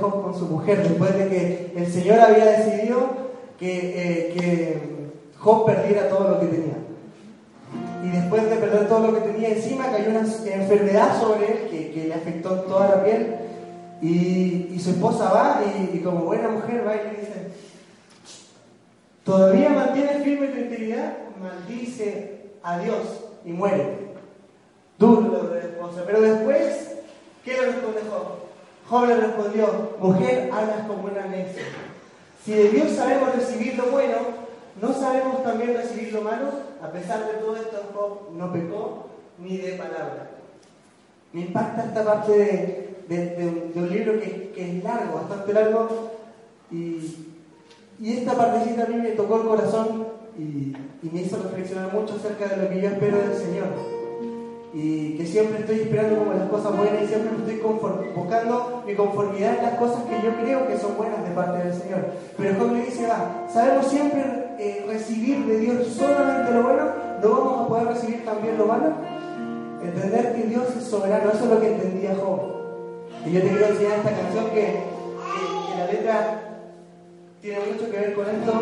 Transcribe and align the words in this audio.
Job 0.00 0.22
con 0.22 0.34
su 0.38 0.46
mujer 0.46 0.82
después 0.82 1.16
de 1.16 1.28
que 1.28 1.72
el 1.76 1.86
Señor 1.92 2.20
había 2.20 2.46
decidido 2.46 3.08
que, 3.58 4.32
que 4.34 4.82
Job 5.38 5.66
perdiera 5.66 6.08
todo 6.08 6.28
lo 6.28 6.40
que 6.40 6.46
tenía. 6.46 6.76
Y 8.02 8.08
después 8.08 8.48
de 8.48 8.56
perder 8.56 8.88
todo 8.88 9.10
lo 9.10 9.14
que 9.14 9.30
tenía 9.30 9.50
encima, 9.50 9.90
cayó 9.90 10.10
una 10.10 10.20
enfermedad 10.20 11.20
sobre 11.20 11.52
él 11.52 11.68
que, 11.70 11.90
que 11.92 12.08
le 12.08 12.14
afectó 12.14 12.60
toda 12.62 12.88
la 12.88 13.04
piel. 13.04 13.36
Y, 14.00 14.70
y 14.72 14.80
su 14.82 14.90
esposa 14.90 15.30
va 15.30 15.60
y, 15.92 15.98
como 15.98 16.24
buena 16.24 16.48
mujer 16.48 16.86
va 16.86 16.96
y 16.96 17.04
le 17.04 17.20
dice, 17.20 17.52
¿todavía 19.24 19.68
mantiene 19.68 20.24
firme 20.24 20.48
tu 20.48 20.58
integridad? 20.58 21.18
Maldice 21.40 22.46
a 22.62 22.78
Dios 22.78 23.24
y 23.44 23.52
muere. 23.52 24.10
Duro 24.98 25.48
de 25.48 25.60
esposa. 25.60 26.02
Pero 26.06 26.22
después, 26.22 26.96
¿qué 27.44 27.52
le 27.52 27.66
responde 27.66 28.00
Job? 28.10 28.49
Job 28.88 29.06
respondió, 29.06 29.96
mujer, 30.00 30.50
hablas 30.52 30.86
como 30.86 31.04
una 31.04 31.26
necia. 31.26 31.62
Si 32.44 32.52
de 32.52 32.70
Dios 32.70 32.90
sabemos 32.92 33.34
recibir 33.34 33.76
lo 33.76 33.86
bueno, 33.86 34.16
¿no 34.80 34.92
sabemos 34.92 35.42
también 35.42 35.74
recibir 35.74 36.12
lo 36.12 36.22
malo? 36.22 36.48
A 36.82 36.88
pesar 36.90 37.26
de 37.26 37.34
todo 37.34 37.56
esto, 37.56 37.82
Job 37.94 38.32
no 38.36 38.52
pecó 38.52 39.06
ni 39.38 39.58
de 39.58 39.72
palabra. 39.72 40.30
Me 41.32 41.42
impacta 41.42 41.84
esta 41.84 42.04
parte 42.04 42.96
de, 43.08 43.72
un, 43.74 43.90
libro 43.90 44.20
que, 44.20 44.52
es 44.56 44.84
largo, 44.84 45.16
bastante 45.16 45.52
largo, 45.52 46.10
y, 46.70 47.26
esta 48.02 48.34
partecita 48.34 48.84
a 48.84 48.86
mí 48.86 48.96
me 48.96 49.10
tocó 49.10 49.36
el 49.36 49.46
corazón 49.46 50.06
y, 50.38 50.74
y 51.02 51.10
me 51.12 51.20
hizo 51.20 51.36
reflexionar 51.42 51.92
mucho 51.92 52.14
acerca 52.14 52.48
de 52.48 52.62
lo 52.62 52.70
que 52.70 52.80
yo 52.80 52.88
espero 52.88 53.18
del 53.18 53.34
Señor 53.34 53.89
y 54.72 55.16
que 55.16 55.26
siempre 55.26 55.60
estoy 55.60 55.80
esperando 55.80 56.18
como 56.18 56.32
las 56.32 56.48
cosas 56.48 56.76
buenas 56.76 57.02
y 57.02 57.06
siempre 57.08 57.30
estoy 57.36 57.60
buscando 58.14 58.82
mi 58.86 58.94
conformidad 58.94 59.58
en 59.58 59.64
las 59.64 59.74
cosas 59.74 60.04
que 60.04 60.24
yo 60.24 60.32
creo 60.42 60.68
que 60.68 60.78
son 60.78 60.96
buenas 60.96 61.24
de 61.24 61.34
parte 61.34 61.64
del 61.64 61.74
Señor. 61.74 62.04
Pero 62.36 62.56
cuando 62.56 62.74
me 62.74 62.84
dice, 62.84 63.08
sabemos 63.52 63.86
siempre 63.86 64.22
eh, 64.58 64.84
recibir 64.86 65.44
de 65.46 65.58
Dios 65.58 65.86
solamente 65.88 66.52
lo 66.52 66.62
bueno, 66.62 66.84
¿no 67.20 67.30
vamos 67.30 67.60
a 67.60 67.68
poder 67.68 67.86
recibir 67.88 68.24
también 68.24 68.58
lo 68.58 68.66
malo? 68.66 68.92
Entender 69.82 70.34
que 70.34 70.42
Dios 70.44 70.64
es 70.76 70.84
soberano, 70.84 71.30
eso 71.30 71.44
es 71.44 71.50
lo 71.50 71.60
que 71.60 71.72
entendía 71.72 72.14
Job. 72.14 72.40
Y 73.26 73.32
yo 73.32 73.42
te 73.42 73.48
quiero 73.48 73.66
enseñar 73.66 73.98
esta 73.98 74.10
canción 74.10 74.50
que, 74.50 75.00
la 75.76 75.86
letra 75.86 76.42
tiene 77.40 77.58
mucho 77.72 77.90
que 77.90 77.98
ver 77.98 78.14
con 78.14 78.26
esto 78.28 78.52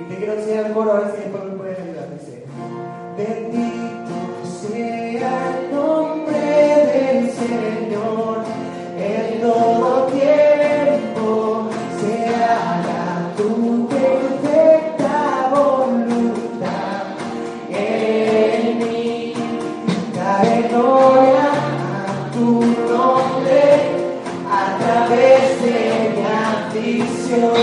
y 0.00 0.08
te 0.08 0.16
quiero 0.16 0.32
enseñar 0.32 0.66
el 0.66 0.72
coro 0.72 0.92
a 0.92 1.00
ver 1.00 1.10
si 1.12 1.20
después 1.22 1.44
me 1.44 1.50
puedes 1.50 1.78
ayudar. 1.78 2.08
Dice, 2.18 2.44
bendito 3.16 3.86
sea 4.46 4.95
Señor 7.46 8.42
en 8.98 9.40
todo 9.40 10.06
tiempo, 10.06 11.68
se 12.00 12.26
haga 12.34 13.30
tu 13.36 13.86
perfecta 13.86 15.50
voluntad 15.54 17.04
en 17.70 18.78
mí. 18.78 19.34
Daré 20.12 20.68
gloria 20.68 21.48
a 21.94 22.32
tu 22.32 22.48
nombre 22.90 23.62
a 24.50 24.78
través 24.80 25.62
de 25.62 25.78
mi 26.16 26.24
aflicción. 26.50 27.54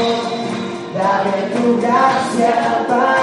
Dame 0.93 1.37
tu 1.53 1.81
gracia 1.81 2.85
para 2.87 3.22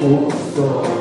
gloria 0.00 0.92
a 0.92 0.95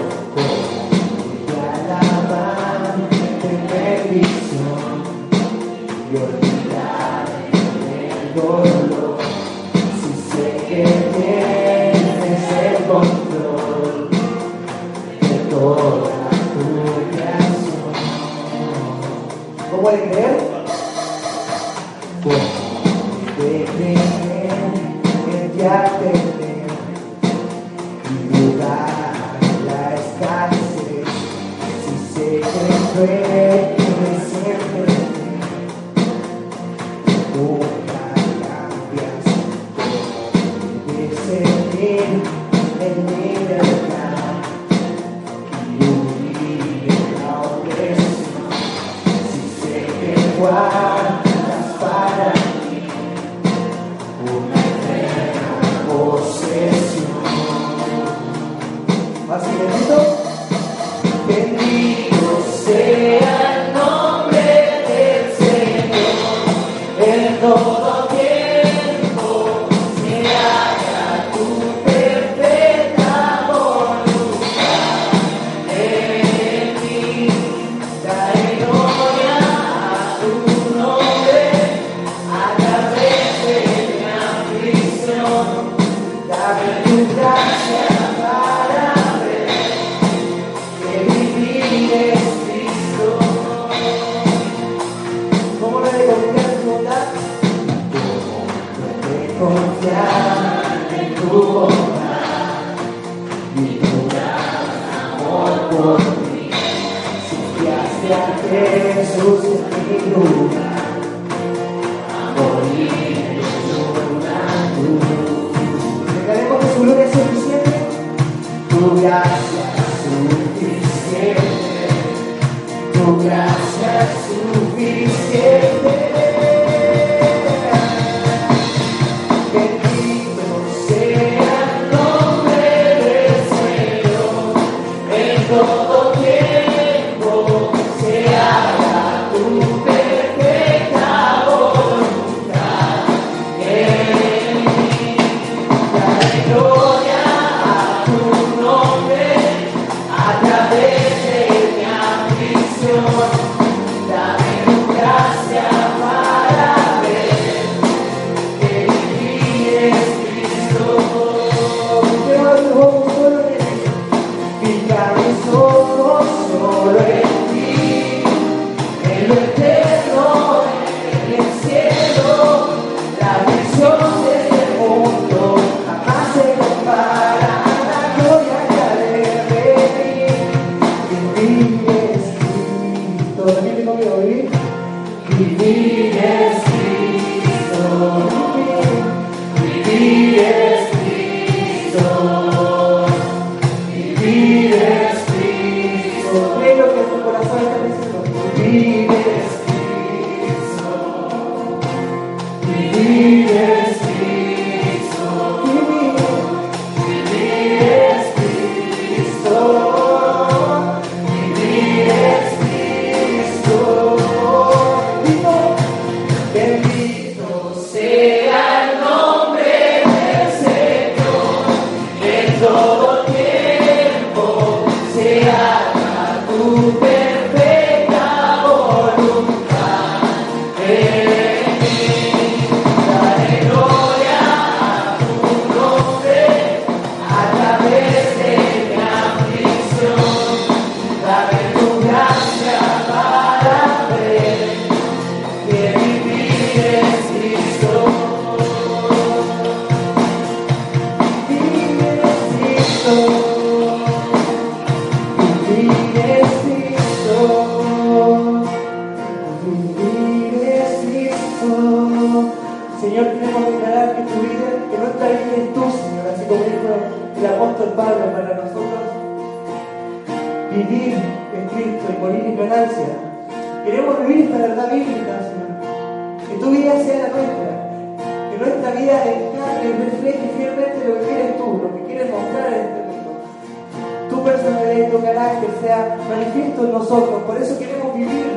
que 285.54 285.68
sea 285.86 286.18
manifiesto 286.30 286.86
en 286.86 286.92
nosotros. 286.92 287.44
Por 287.44 287.58
eso 287.58 287.78
queremos 287.78 288.14
vivir, 288.14 288.48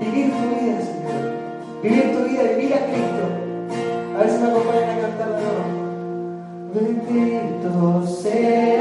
vivir 0.00 0.32
tu 0.32 0.42
vida, 0.54 0.80
Señor. 0.80 1.20
Vivir 1.82 2.12
tu 2.12 2.24
vida, 2.28 2.42
y 2.42 2.54
vivir 2.56 2.74
a 2.74 2.86
Cristo. 2.86 3.24
A 4.14 4.18
ver 4.18 4.30
si 4.30 4.38
me 4.38 4.48
acompañan 4.50 4.90
a 4.90 5.00
cantar 5.00 5.30
de 5.36 5.42
nuevo. 5.42 5.64
Bendito 6.74 8.06
sea. 8.06 8.79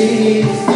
Jesus. 0.00 0.69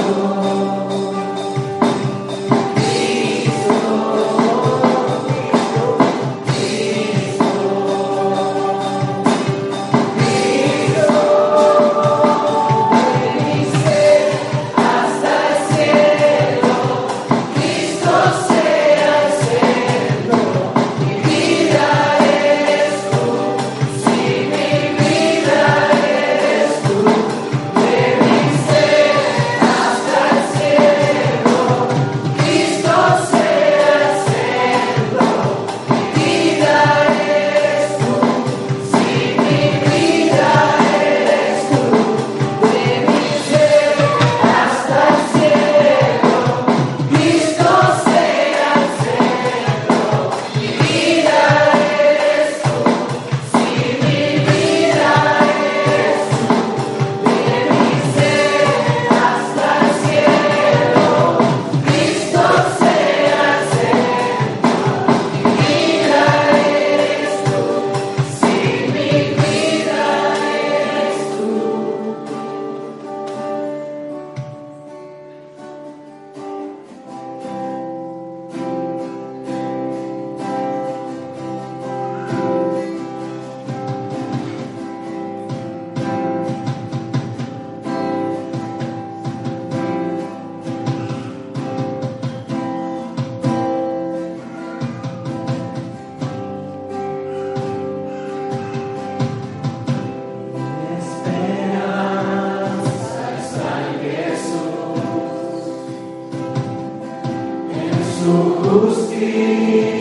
Cristo. 108.25 109.94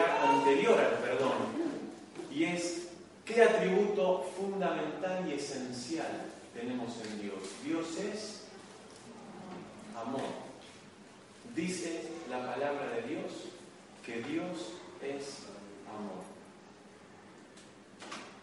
Anterior 0.00 0.78
al 0.78 0.98
perdón. 0.98 1.32
Y 2.32 2.44
es 2.44 2.88
qué 3.24 3.42
atributo 3.42 4.30
fundamental 4.36 5.28
y 5.28 5.34
esencial 5.34 6.26
tenemos 6.54 6.92
en 7.04 7.22
Dios. 7.22 7.38
Dios 7.64 7.86
es 7.98 8.44
amor. 9.96 10.48
Dice 11.54 12.08
la 12.30 12.38
palabra 12.38 12.90
de 12.94 13.02
Dios 13.02 13.32
que 14.04 14.22
Dios 14.22 14.72
es 15.02 15.44
amor. 15.88 16.24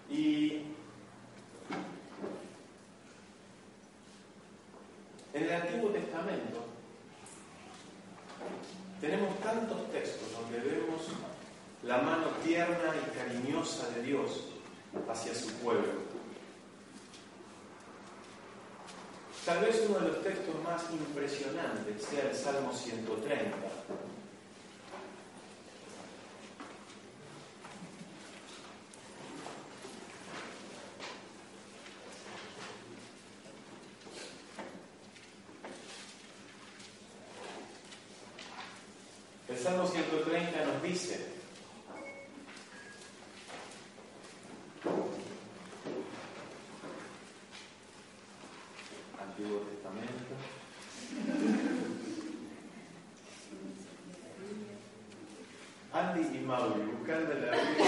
Y 0.09 0.61
en 5.33 5.43
el 5.43 5.51
Antiguo 5.51 5.89
Testamento 5.89 6.65
tenemos 9.01 9.39
tantos 9.39 9.91
textos 9.91 10.31
donde 10.31 10.59
vemos 10.59 11.01
la 11.85 11.97
mano 11.99 12.27
tierna 12.43 12.93
y 12.95 13.17
cariñosa 13.17 13.89
de 13.91 14.01
Dios 14.01 14.45
hacia 15.07 15.35
su 15.35 15.51
pueblo. 15.55 16.05
Tal 19.45 19.59
vez 19.59 19.85
uno 19.87 19.99
de 19.99 20.07
los 20.07 20.23
textos 20.23 20.55
más 20.63 20.83
impresionantes 20.91 22.03
sea 22.03 22.29
el 22.29 22.35
Salmo 22.35 22.73
130. 22.73 23.55
El 39.47 39.57
Salmo 39.59 39.85
130 39.87 40.65
nos 40.65 40.83
dice, 40.83 41.35
Antiguo 49.19 49.59
Testamento, 49.59 50.35
Mauri, 56.45 56.81
buscando 56.95 57.33
la 57.33 57.57
Biblia, 57.57 57.85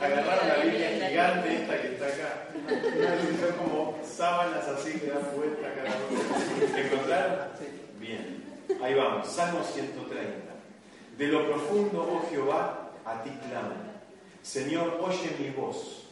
agarraron 0.00 0.48
la 0.48 0.56
Biblia 0.64 1.08
gigante 1.08 1.54
esta 1.54 1.82
que 1.82 1.88
está 1.88 2.06
acá, 2.06 2.48
son 3.40 3.52
como 3.58 3.98
sábanas 4.04 4.68
así 4.68 4.92
que 5.00 5.06
dan 5.08 5.22
vuelta 5.34 5.74
cada 5.74 5.96
uno. 6.08 6.78
¿Encontraron? 6.78 7.38
Bien. 7.98 8.44
Ahí 8.82 8.94
vamos, 8.94 9.26
Salmo 9.26 9.64
130. 9.64 10.22
De 11.18 11.26
lo 11.26 11.48
profundo, 11.48 12.02
oh 12.02 12.30
Jehová, 12.30 12.90
a 13.04 13.22
ti 13.22 13.30
clamo. 13.48 13.74
Señor, 14.42 15.00
oye 15.02 15.36
mi 15.40 15.50
voz. 15.50 16.04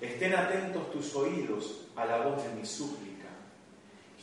Estén 0.00 0.34
atentos 0.34 0.92
tus 0.92 1.14
oídos 1.16 1.88
a 1.96 2.04
la 2.04 2.18
voz 2.18 2.42
de 2.44 2.50
mi 2.50 2.64
súplica. 2.64 3.28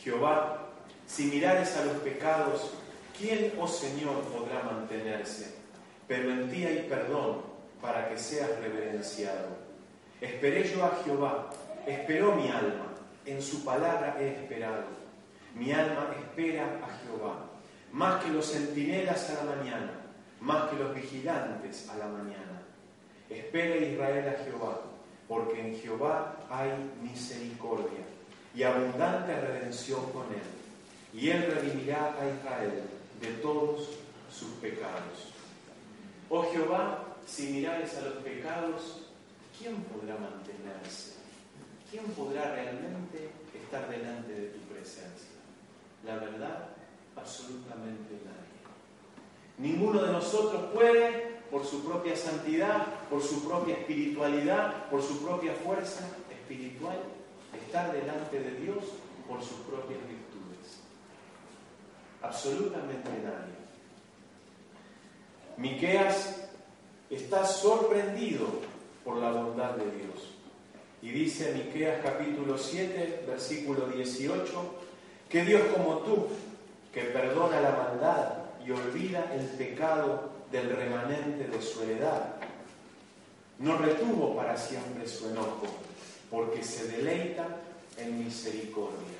Jehová, 0.02 0.68
si 1.06 1.24
mirares 1.24 1.76
a 1.76 1.84
los 1.84 1.96
pecados, 1.96 2.70
¿quién, 3.18 3.52
oh 3.60 3.68
Señor, 3.68 4.22
podrá 4.22 4.62
mantenerse? 4.62 5.61
Pero 6.08 6.30
en 6.30 6.50
ti 6.50 6.64
hay 6.64 6.86
perdón 6.88 7.42
para 7.80 8.08
que 8.08 8.18
seas 8.18 8.50
reverenciado. 8.60 9.48
Esperé 10.20 10.64
yo 10.64 10.84
a 10.84 11.00
Jehová, 11.04 11.50
esperó 11.86 12.34
mi 12.34 12.48
alma, 12.48 12.94
en 13.26 13.42
su 13.42 13.64
palabra 13.64 14.16
he 14.20 14.28
esperado. 14.28 14.84
Mi 15.54 15.72
alma 15.72 16.14
espera 16.18 16.64
a 16.82 16.98
Jehová 17.04 17.52
más 17.92 18.24
que 18.24 18.30
los 18.30 18.50
centinelas 18.50 19.30
a 19.30 19.44
la 19.44 19.54
mañana, 19.56 19.92
más 20.40 20.70
que 20.70 20.76
los 20.76 20.94
vigilantes 20.94 21.88
a 21.90 21.98
la 21.98 22.06
mañana. 22.06 22.62
Espera 23.28 23.76
Israel 23.76 24.28
a 24.28 24.44
Jehová, 24.44 24.80
porque 25.28 25.60
en 25.60 25.78
Jehová 25.78 26.36
hay 26.50 26.70
misericordia 27.02 28.00
y 28.54 28.62
abundante 28.62 29.38
redención 29.40 30.10
con 30.12 30.24
él, 30.32 31.20
y 31.20 31.28
él 31.30 31.54
redimirá 31.54 32.16
a 32.18 32.28
Israel 32.28 32.82
de 33.20 33.28
todos 33.42 33.90
sus 34.30 34.50
pecados. 34.54 35.31
Oh 36.34 36.50
Jehová, 36.50 37.04
si 37.26 37.48
mirares 37.48 37.94
a 37.98 38.08
los 38.08 38.14
pecados, 38.24 39.02
¿quién 39.58 39.76
podrá 39.82 40.16
mantenerse? 40.16 41.16
¿Quién 41.90 42.04
podrá 42.04 42.54
realmente 42.54 43.28
estar 43.52 43.86
delante 43.90 44.32
de 44.32 44.46
tu 44.46 44.60
presencia? 44.60 45.36
La 46.06 46.14
verdad, 46.14 46.70
absolutamente 47.16 48.14
nadie. 48.24 48.62
Ninguno 49.58 50.04
de 50.04 50.10
nosotros 50.10 50.72
puede, 50.72 51.42
por 51.50 51.66
su 51.66 51.84
propia 51.84 52.16
santidad, 52.16 52.86
por 53.10 53.22
su 53.22 53.46
propia 53.46 53.74
espiritualidad, 53.74 54.88
por 54.88 55.02
su 55.02 55.22
propia 55.22 55.52
fuerza 55.52 56.08
espiritual, 56.30 56.96
estar 57.66 57.92
delante 57.92 58.40
de 58.40 58.52
Dios 58.52 58.78
por 59.28 59.42
sus 59.42 59.58
propias 59.68 60.00
virtudes. 60.08 60.80
Absolutamente 62.22 63.10
nadie. 63.22 63.61
Miqueas 65.56 66.36
está 67.10 67.44
sorprendido 67.46 68.46
por 69.04 69.18
la 69.18 69.32
bondad 69.32 69.72
de 69.72 69.84
Dios. 69.84 70.32
Y 71.02 71.10
dice 71.10 71.52
Miqueas 71.52 72.00
capítulo 72.02 72.56
7, 72.56 73.24
versículo 73.26 73.86
18, 73.88 74.74
que 75.28 75.44
Dios 75.44 75.62
como 75.74 75.98
tú, 75.98 76.28
que 76.92 77.02
perdona 77.02 77.60
la 77.60 77.72
maldad 77.72 78.34
y 78.64 78.70
olvida 78.70 79.32
el 79.34 79.46
pecado 79.46 80.30
del 80.50 80.70
remanente 80.70 81.48
de 81.48 81.62
su 81.62 81.82
heredad, 81.82 82.36
no 83.58 83.78
retuvo 83.78 84.36
para 84.36 84.56
siempre 84.56 85.06
su 85.06 85.30
enojo, 85.30 85.66
porque 86.30 86.62
se 86.62 86.88
deleita 86.88 87.46
en 87.98 88.24
misericordia. 88.24 89.18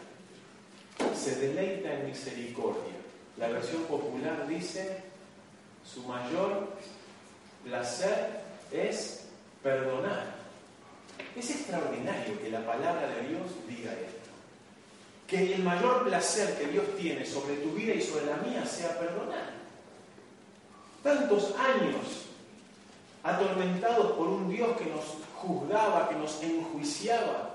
Se 1.16 1.36
deleita 1.36 1.94
en 1.94 2.06
misericordia. 2.06 2.94
La 3.38 3.48
versión 3.48 3.82
popular 3.84 4.46
dice, 4.46 5.11
su 5.84 6.02
mayor 6.02 6.68
placer 7.64 8.42
es 8.70 9.26
perdonar. 9.62 10.42
Es 11.36 11.50
extraordinario 11.50 12.40
que 12.40 12.50
la 12.50 12.64
palabra 12.64 13.06
de 13.08 13.28
Dios 13.28 13.42
diga 13.68 13.92
esto. 13.92 14.30
Que 15.26 15.54
el 15.54 15.62
mayor 15.62 16.04
placer 16.04 16.58
que 16.58 16.66
Dios 16.66 16.84
tiene 16.98 17.24
sobre 17.24 17.56
tu 17.56 17.72
vida 17.72 17.94
y 17.94 18.02
sobre 18.02 18.26
la 18.26 18.36
mía 18.36 18.66
sea 18.66 18.98
perdonar. 18.98 19.50
Tantos 21.02 21.54
años 21.56 22.26
atormentados 23.22 24.12
por 24.12 24.28
un 24.28 24.48
Dios 24.50 24.76
que 24.76 24.86
nos 24.86 25.04
juzgaba, 25.36 26.08
que 26.08 26.16
nos 26.16 26.42
enjuiciaba, 26.42 27.54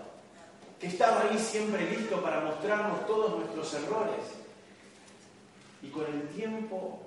que 0.79 0.87
estaba 0.87 1.21
ahí 1.21 1.37
siempre 1.37 1.89
listo 1.89 2.21
para 2.21 2.41
mostrarnos 2.41 3.05
todos 3.05 3.37
nuestros 3.37 3.73
errores. 3.73 4.25
Y 5.81 5.89
con 5.89 6.05
el 6.05 6.27
tiempo 6.29 7.06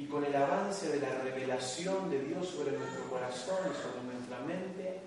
y 0.00 0.06
con 0.06 0.24
el 0.24 0.34
avance 0.34 0.88
de 0.88 0.98
la 0.98 1.10
revelación 1.22 2.08
de 2.08 2.20
Dios 2.24 2.48
sobre 2.48 2.72
nuestro 2.72 3.04
corazón 3.10 3.58
y 3.70 3.82
sobre 3.82 4.02
nuestra 4.04 4.38
mente, 4.46 4.98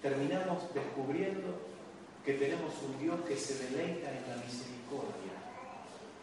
terminamos 0.00 0.72
descubriendo 0.72 1.58
que 2.24 2.34
tenemos 2.34 2.72
un 2.86 3.02
Dios 3.02 3.20
que 3.26 3.36
se 3.36 3.64
deleita 3.64 4.08
en 4.12 4.30
la 4.30 4.36
misericordia 4.36 5.34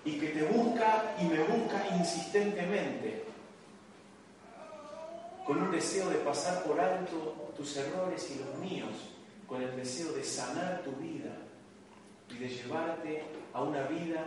y 0.06 0.18
que 0.18 0.30
te 0.30 0.44
busca 0.46 1.14
y 1.20 1.26
me 1.26 1.44
busca 1.44 1.86
insistentemente 1.98 3.26
con 5.46 5.62
un 5.62 5.70
deseo 5.70 6.10
de 6.10 6.20
pasar 6.20 6.64
por 6.64 6.80
alto 6.80 7.52
tus 7.58 7.76
errores 7.76 8.32
y 8.32 8.40
los 8.40 8.56
míos, 8.60 8.96
con 9.46 9.62
el 9.62 9.76
deseo 9.76 10.14
de 10.14 10.24
sanar 10.24 10.84
tu 10.84 10.92
vida 10.92 11.36
y 12.30 12.38
de 12.38 12.48
llevarte 12.48 13.24
a 13.52 13.62
una 13.62 13.82
vida 13.88 14.24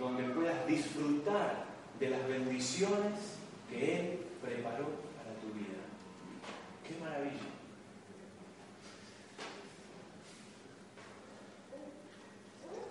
donde 0.00 0.22
puedas 0.30 0.66
disfrutar 0.66 1.67
de 1.98 2.10
las 2.10 2.28
bendiciones 2.28 3.38
que 3.68 4.00
Él 4.00 4.18
preparó 4.42 4.86
para 5.16 5.34
tu 5.40 5.48
vida. 5.52 5.82
¡Qué 6.86 6.94
maravilla! 7.02 7.32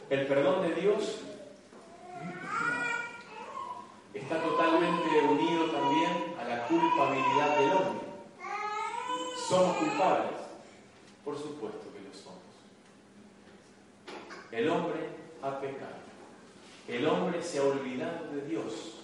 El 0.09 0.27
perdón 0.27 0.61
de 0.67 0.81
Dios 0.81 1.19
está 4.13 4.41
totalmente 4.41 5.21
unido 5.29 5.65
también 5.71 6.35
a 6.39 6.43
la 6.47 6.67
culpabilidad 6.67 7.59
del 7.59 7.71
hombre. 7.71 8.07
¿Somos 9.47 9.77
culpables? 9.77 10.31
Por 11.23 11.37
supuesto 11.37 11.79
que 11.93 12.07
lo 12.07 12.13
somos. 12.13 12.41
El 14.51 14.69
hombre 14.69 15.09
ha 15.41 15.59
pecado. 15.59 15.97
El 16.87 17.05
hombre 17.05 17.41
se 17.43 17.59
ha 17.59 17.63
olvidado 17.63 18.31
de 18.33 18.41
Dios 18.47 18.96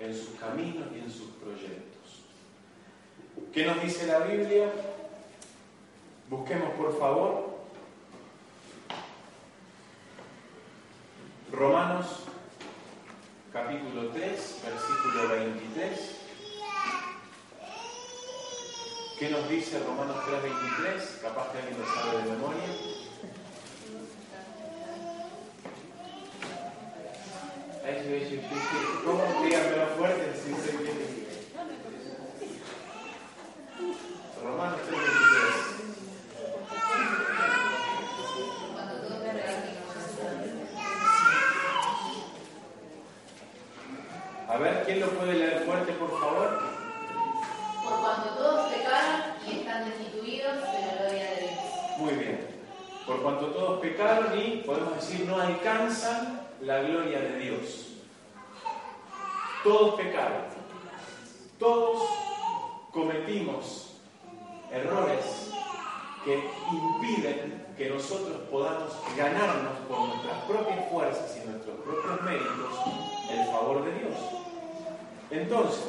en 0.00 0.14
sus 0.14 0.38
caminos 0.38 0.86
y 0.94 0.98
en 0.98 1.10
sus 1.10 1.30
proyectos. 1.42 2.22
¿Qué 3.52 3.64
nos 3.64 3.82
dice 3.82 4.06
la 4.06 4.20
Biblia? 4.20 4.70
Busquemos 6.28 6.70
por 6.74 6.98
favor 6.98 7.56
Romanos 11.52 12.06
capítulo 13.52 14.08
3, 14.08 14.20
versículo 14.64 15.28
23. 15.28 16.16
¿Qué 19.18 19.30
nos 19.30 19.48
dice 19.48 19.78
Romanos 19.78 20.16
3, 20.26 20.42
23? 20.42 21.18
Capaz 21.22 21.52
que 21.52 21.58
alguien 21.58 21.78
lo 21.78 21.86
sabe 21.86 22.22
de 22.22 22.30
memoria. 22.30 22.68
¿Cómo? 29.04 29.42
Díganmelo 29.44 29.86
fuerte, 29.96 30.32
si 30.34 30.54
se 30.54 30.72
Romanos 34.42 34.80
3, 34.86 35.00
23. 35.00 35.76
A 44.56 44.58
ver, 44.58 44.84
¿quién 44.86 45.00
lo 45.00 45.10
puede 45.10 45.34
leer 45.34 45.64
fuerte, 45.66 45.92
por 45.92 46.18
favor? 46.18 46.58
Por 47.84 48.00
cuanto 48.00 48.28
todos 48.30 48.72
pecaron 48.72 49.20
y 49.46 49.58
están 49.58 49.84
destituidos 49.84 50.54
de 50.54 50.86
la 50.86 50.94
gloria 50.94 51.30
de 51.30 51.40
Dios. 51.42 51.98
Muy 51.98 52.14
bien. 52.14 52.62
Por 53.06 53.20
cuanto 53.20 53.46
todos 53.48 53.80
pecaron 53.80 54.40
y, 54.40 54.62
podemos 54.64 54.94
decir, 54.94 55.26
no 55.26 55.38
alcanzan 55.38 56.48
la 56.62 56.78
gloria 56.78 57.20
de 57.20 57.36
Dios. 57.36 57.88
Todos 59.62 59.96
pecaron. 59.96 60.44
Todos 61.58 62.08
cometimos 62.92 63.98
errores 64.72 65.50
que 66.24 66.50
impiden 66.72 67.66
que 67.76 67.90
nosotros 67.90 68.38
podamos 68.50 68.90
ganarnos 69.18 69.74
por 69.86 69.98
nuestras 70.08 70.44
propias 70.44 70.90
fuerzas 70.90 71.36
y 71.44 71.46
nuestros 71.46 71.76
propios 71.80 72.22
méritos 72.22 73.15
el 73.30 73.46
favor 73.46 73.84
de 73.84 73.92
Dios. 73.98 74.14
Entonces, 75.30 75.84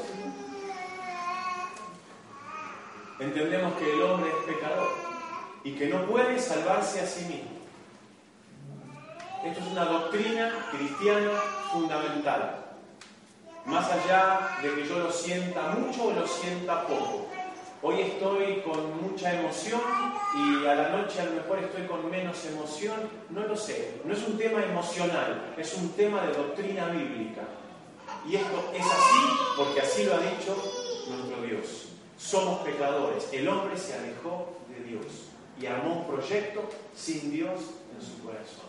entendemos 3.19 3.73
que 3.73 3.93
el 3.93 4.01
hombre 4.01 4.29
es 4.29 4.55
pecador 4.55 4.89
y 5.63 5.71
que 5.73 5.87
no 5.87 6.05
puede 6.05 6.39
salvarse 6.39 7.01
a 7.01 7.07
sí 7.07 7.25
mismo. 7.25 7.51
Esto 9.43 9.59
es 9.59 9.67
una 9.67 9.85
doctrina 9.85 10.51
cristiana 10.71 11.31
fundamental. 11.71 12.65
Más 13.65 13.85
allá 13.91 14.57
de 14.61 14.73
que 14.75 14.87
yo 14.87 14.99
lo 14.99 15.11
sienta 15.11 15.61
mucho 15.69 16.05
o 16.05 16.13
lo 16.13 16.27
sienta 16.27 16.87
poco. 16.87 17.27
Hoy 17.89 18.01
estoy 18.01 18.63
con 18.63 19.01
mucha 19.01 19.39
emoción 19.39 19.79
y 20.35 20.67
a 20.67 20.75
la 20.75 20.89
noche 20.89 21.21
a 21.21 21.25
lo 21.25 21.31
mejor 21.31 21.59
estoy 21.59 21.87
con 21.87 22.11
menos 22.11 22.45
emoción. 22.45 22.97
No 23.29 23.47
lo 23.47 23.55
sé. 23.55 24.01
No 24.03 24.13
es 24.13 24.27
un 24.27 24.37
tema 24.37 24.61
emocional, 24.61 25.55
es 25.57 25.73
un 25.73 25.93
tema 25.93 26.21
de 26.23 26.33
doctrina 26.33 26.89
bíblica. 26.89 27.43
Y 28.27 28.35
esto 28.35 28.71
es 28.73 28.85
así 28.85 29.19
porque 29.55 29.79
así 29.79 30.03
lo 30.03 30.15
ha 30.15 30.19
dicho 30.19 30.53
nuestro 31.07 31.41
Dios. 31.43 31.87
Somos 32.17 32.59
pecadores. 32.59 33.29
El 33.31 33.47
hombre 33.47 33.77
se 33.77 33.93
alejó 33.93 34.57
de 34.67 34.83
Dios 34.83 35.05
y 35.57 35.67
armó 35.67 35.99
un 35.99 36.07
proyecto 36.07 36.67
sin 36.93 37.31
Dios 37.31 37.61
en 37.97 38.05
su 38.05 38.21
corazón. 38.21 38.67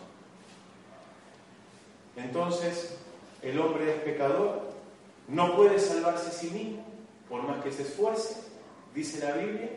Entonces, 2.15 2.95
el 3.41 3.59
hombre 3.59 3.95
es 3.95 4.01
pecador, 4.01 4.71
no 5.27 5.57
puede 5.57 5.77
salvarse 5.77 6.29
a 6.29 6.31
sí 6.31 6.51
mismo, 6.51 6.85
por 7.27 7.43
más 7.43 7.61
que 7.61 7.73
se 7.73 7.81
esfuerce, 7.81 8.48
dice 8.93 9.25
la 9.25 9.33
Biblia. 9.33 9.69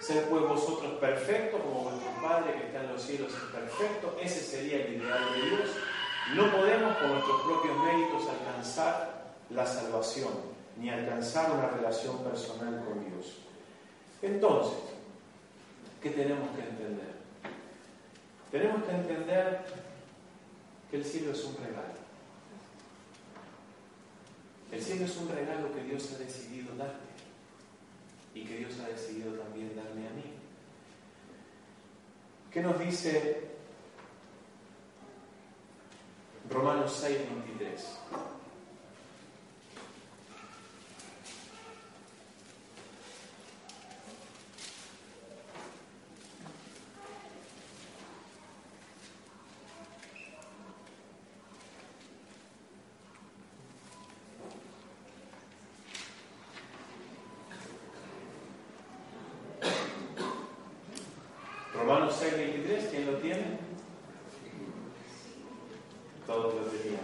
Ser 0.00 0.28
pues 0.28 0.42
vosotros 0.42 0.92
perfectos, 1.00 1.60
como 1.62 1.84
vuestro 1.84 2.10
Padre 2.22 2.52
que 2.52 2.66
está 2.66 2.82
en 2.82 2.92
los 2.92 3.02
cielos 3.02 3.32
es 3.32 3.58
perfecto. 3.58 4.16
Ese 4.20 4.40
sería 4.40 4.84
el 4.84 4.96
ideal 4.96 5.32
de 5.32 5.48
Dios. 5.48 5.70
No 6.34 6.50
podemos 6.50 6.96
por 6.96 7.08
nuestros 7.08 7.42
propios 7.42 7.78
méritos 7.78 8.28
alcanzar 8.28 9.34
la 9.50 9.66
salvación, 9.66 10.32
ni 10.78 10.90
alcanzar 10.90 11.52
una 11.52 11.68
relación 11.68 12.18
personal 12.22 12.84
con 12.84 13.04
Dios. 13.08 13.38
Entonces, 14.20 14.78
¿qué 16.02 16.10
tenemos 16.10 16.48
que 16.56 16.62
entender? 16.62 17.14
Tenemos 18.50 18.84
que 18.84 18.90
entender 18.90 19.64
que 20.90 20.96
el 20.96 21.04
cielo 21.04 21.32
es 21.32 21.44
un 21.44 21.56
regalo. 21.56 21.94
El 24.70 24.82
cielo 24.82 25.04
es 25.04 25.16
un 25.16 25.28
regalo 25.28 25.72
que 25.74 25.84
Dios 25.84 26.10
ha 26.14 26.18
decidido 26.18 26.74
darte 26.76 27.13
y 28.34 28.42
que 28.42 28.58
Dios 28.58 28.78
ha 28.80 28.88
decidido 28.88 29.32
también 29.34 29.74
darme 29.76 30.08
a 30.08 30.10
mí. 30.10 30.24
¿Qué 32.52 32.60
nos 32.60 32.78
dice 32.78 33.48
Romanos 36.50 36.98
6, 37.00 37.18
23? 37.30 37.98
Romanos 62.04 62.20
6, 62.20 62.36
23, 62.36 62.84
¿quién 62.90 63.06
lo 63.06 63.16
tiene? 63.16 63.44
Todos 66.26 66.54
lo 66.54 66.60
tenían. 66.66 67.00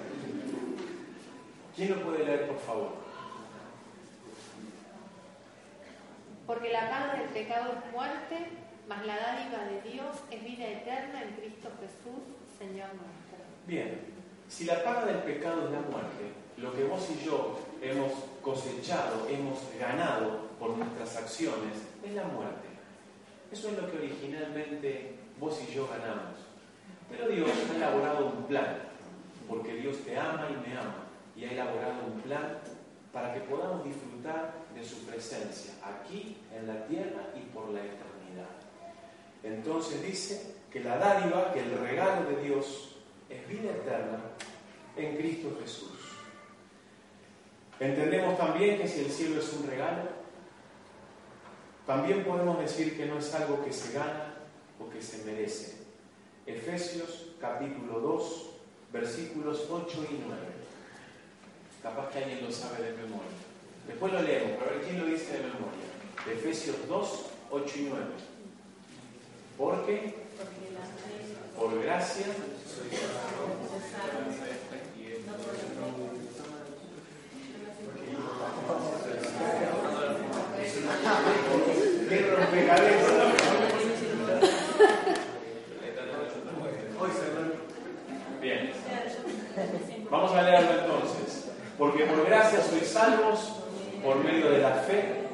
¿Quién 1.75 1.91
lo 1.91 2.05
puede 2.05 2.25
leer, 2.25 2.49
por 2.49 2.59
favor? 2.59 2.89
Porque 6.47 6.71
la 6.71 6.91
paga 6.91 7.15
del 7.15 7.31
pecado 7.31 7.73
es 7.73 7.93
muerte, 7.93 8.49
mas 8.89 9.07
la 9.07 9.17
dádiva 9.17 9.65
de 9.65 9.91
Dios 9.91 10.17
es 10.31 10.45
vida 10.45 10.69
eterna 10.69 11.23
en 11.23 11.31
Cristo 11.31 11.71
Jesús, 11.81 12.21
Señor 12.59 12.89
nuestro. 12.89 13.41
Bien, 13.67 14.01
si 14.49 14.67
la 14.67 14.85
paga 14.85 15.07
del 15.07 15.23
pecado 15.23 15.65
es 15.65 15.71
la 15.71 15.81
muerte, 15.81 16.35
lo 16.59 16.75
que 16.75 16.85
vos 16.85 17.09
y 17.09 17.25
yo 17.25 17.59
hemos 17.81 18.13
cosechado, 18.43 19.27
hemos 19.31 19.61
ganado 19.79 20.51
por 20.59 20.77
nuestras 20.77 21.17
acciones, 21.17 21.73
es 22.05 22.13
la 22.13 22.25
muerte. 22.25 22.70
Eso 23.53 23.69
es 23.69 23.79
lo 23.79 23.91
que 23.91 23.99
originalmente 23.99 25.15
vos 25.39 25.61
y 25.69 25.75
yo 25.75 25.89
ganamos. 25.89 26.39
Pero 27.11 27.29
Dios 27.29 27.51
ha 27.71 27.77
elaborado 27.77 28.27
un 28.27 28.45
plan, 28.45 28.79
porque 29.49 29.75
Dios 29.75 29.97
te 30.05 30.17
ama 30.17 30.49
y 30.49 30.69
me 30.69 30.77
ama, 30.77 31.09
y 31.35 31.45
ha 31.45 31.53
elaborado 31.53 32.07
un 32.07 32.21
plan 32.21 32.59
para 33.13 33.35
que 33.35 33.41
podamos 33.41 33.85
disfrutar 33.85 34.53
de 34.75 34.85
su 34.85 35.05
presencia 35.05 35.75
aquí 35.83 36.37
en 36.55 36.69
la 36.69 36.87
tierra 36.87 37.27
y 37.35 37.41
por 37.53 37.71
la 37.71 37.81
eternidad. 37.81 38.51
entonces 39.43 40.03
dice 40.03 40.55
que 40.71 40.81
la 40.81 40.97
dádiva, 40.99 41.53
que 41.53 41.61
el 41.61 41.77
regalo 41.79 42.31
de 42.31 42.45
Dios 42.45 42.97
es 43.29 43.49
vida 43.49 43.73
eterna 43.73 44.21
en 44.97 45.17
Cristo 45.17 45.57
Jesús. 45.61 45.91
Entendemos 47.81 48.39
también 48.39 48.79
que 48.79 48.87
si 48.87 49.01
el 49.01 49.11
cielo 49.11 49.41
es 49.41 49.53
un 49.55 49.67
regalo, 49.67 50.20
también 51.91 52.23
podemos 52.23 52.57
decir 52.61 52.97
que 52.97 53.07
no 53.07 53.19
es 53.19 53.35
algo 53.35 53.65
que 53.65 53.73
se 53.73 53.93
gana 53.93 54.35
o 54.79 54.89
que 54.89 55.03
se 55.03 55.25
merece. 55.25 55.79
Efesios 56.47 57.33
capítulo 57.41 57.99
2, 57.99 58.51
versículos 58.93 59.67
8 59.69 60.07
y 60.09 60.23
9. 60.25 60.41
Capaz 61.83 62.11
que 62.11 62.19
alguien 62.19 62.45
lo 62.45 62.53
sabe 62.53 62.85
de 62.85 62.93
memoria. 62.93 63.35
Después 63.89 64.13
lo 64.13 64.23
leemos, 64.23 64.53
pero 64.61 64.71
a 64.71 64.75
ver 64.75 64.83
quién 64.85 65.01
lo 65.01 65.07
dice 65.07 65.33
de 65.33 65.39
memoria. 65.39 66.33
Efesios 66.33 66.77
2, 66.87 67.27
8 67.51 67.75
y 67.77 67.83
9. 67.91 68.05
Porque 69.59 70.15
por 71.57 71.83
gracia 71.83 72.27
¡Qué 82.11 82.27
rompecabezas! 82.27 83.11
Bien. 88.41 88.73
Vamos 90.11 90.33
a 90.33 90.43
leerlo 90.43 90.81
entonces. 90.81 91.51
Porque 91.79 92.00
por 92.11 92.27
gracia 92.27 92.63
sois 92.63 92.89
salvos 92.89 93.53
por 94.03 94.17
medio 94.25 94.51
de 94.51 94.59
la 94.59 94.75
fe, 94.83 95.29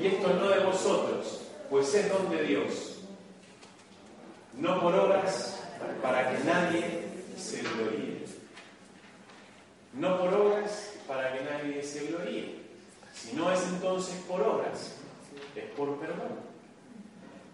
y 0.00 0.06
esto 0.06 0.28
no 0.34 0.48
de 0.48 0.60
vosotros, 0.60 1.40
pues 1.70 1.94
es 1.94 2.08
don 2.10 2.30
de 2.30 2.42
Dios. 2.44 2.98
No 4.54 4.80
por 4.80 4.94
obras 4.94 5.60
para 6.02 6.30
que 6.30 6.44
nadie 6.44 7.04
se 7.36 7.62
gloríe. 7.62 8.24
No 9.94 10.18
por 10.18 10.34
obras 10.34 10.92
para 11.08 11.32
que 11.32 11.44
nadie 11.44 11.82
se 11.82 12.06
gloríe. 12.06 12.58
Si 13.14 13.34
no 13.34 13.50
es 13.50 13.62
entonces 13.62 14.16
por 14.28 14.42
obras, 14.42 14.96
es 15.54 15.64
por 15.76 15.98
perdón. 15.98 16.38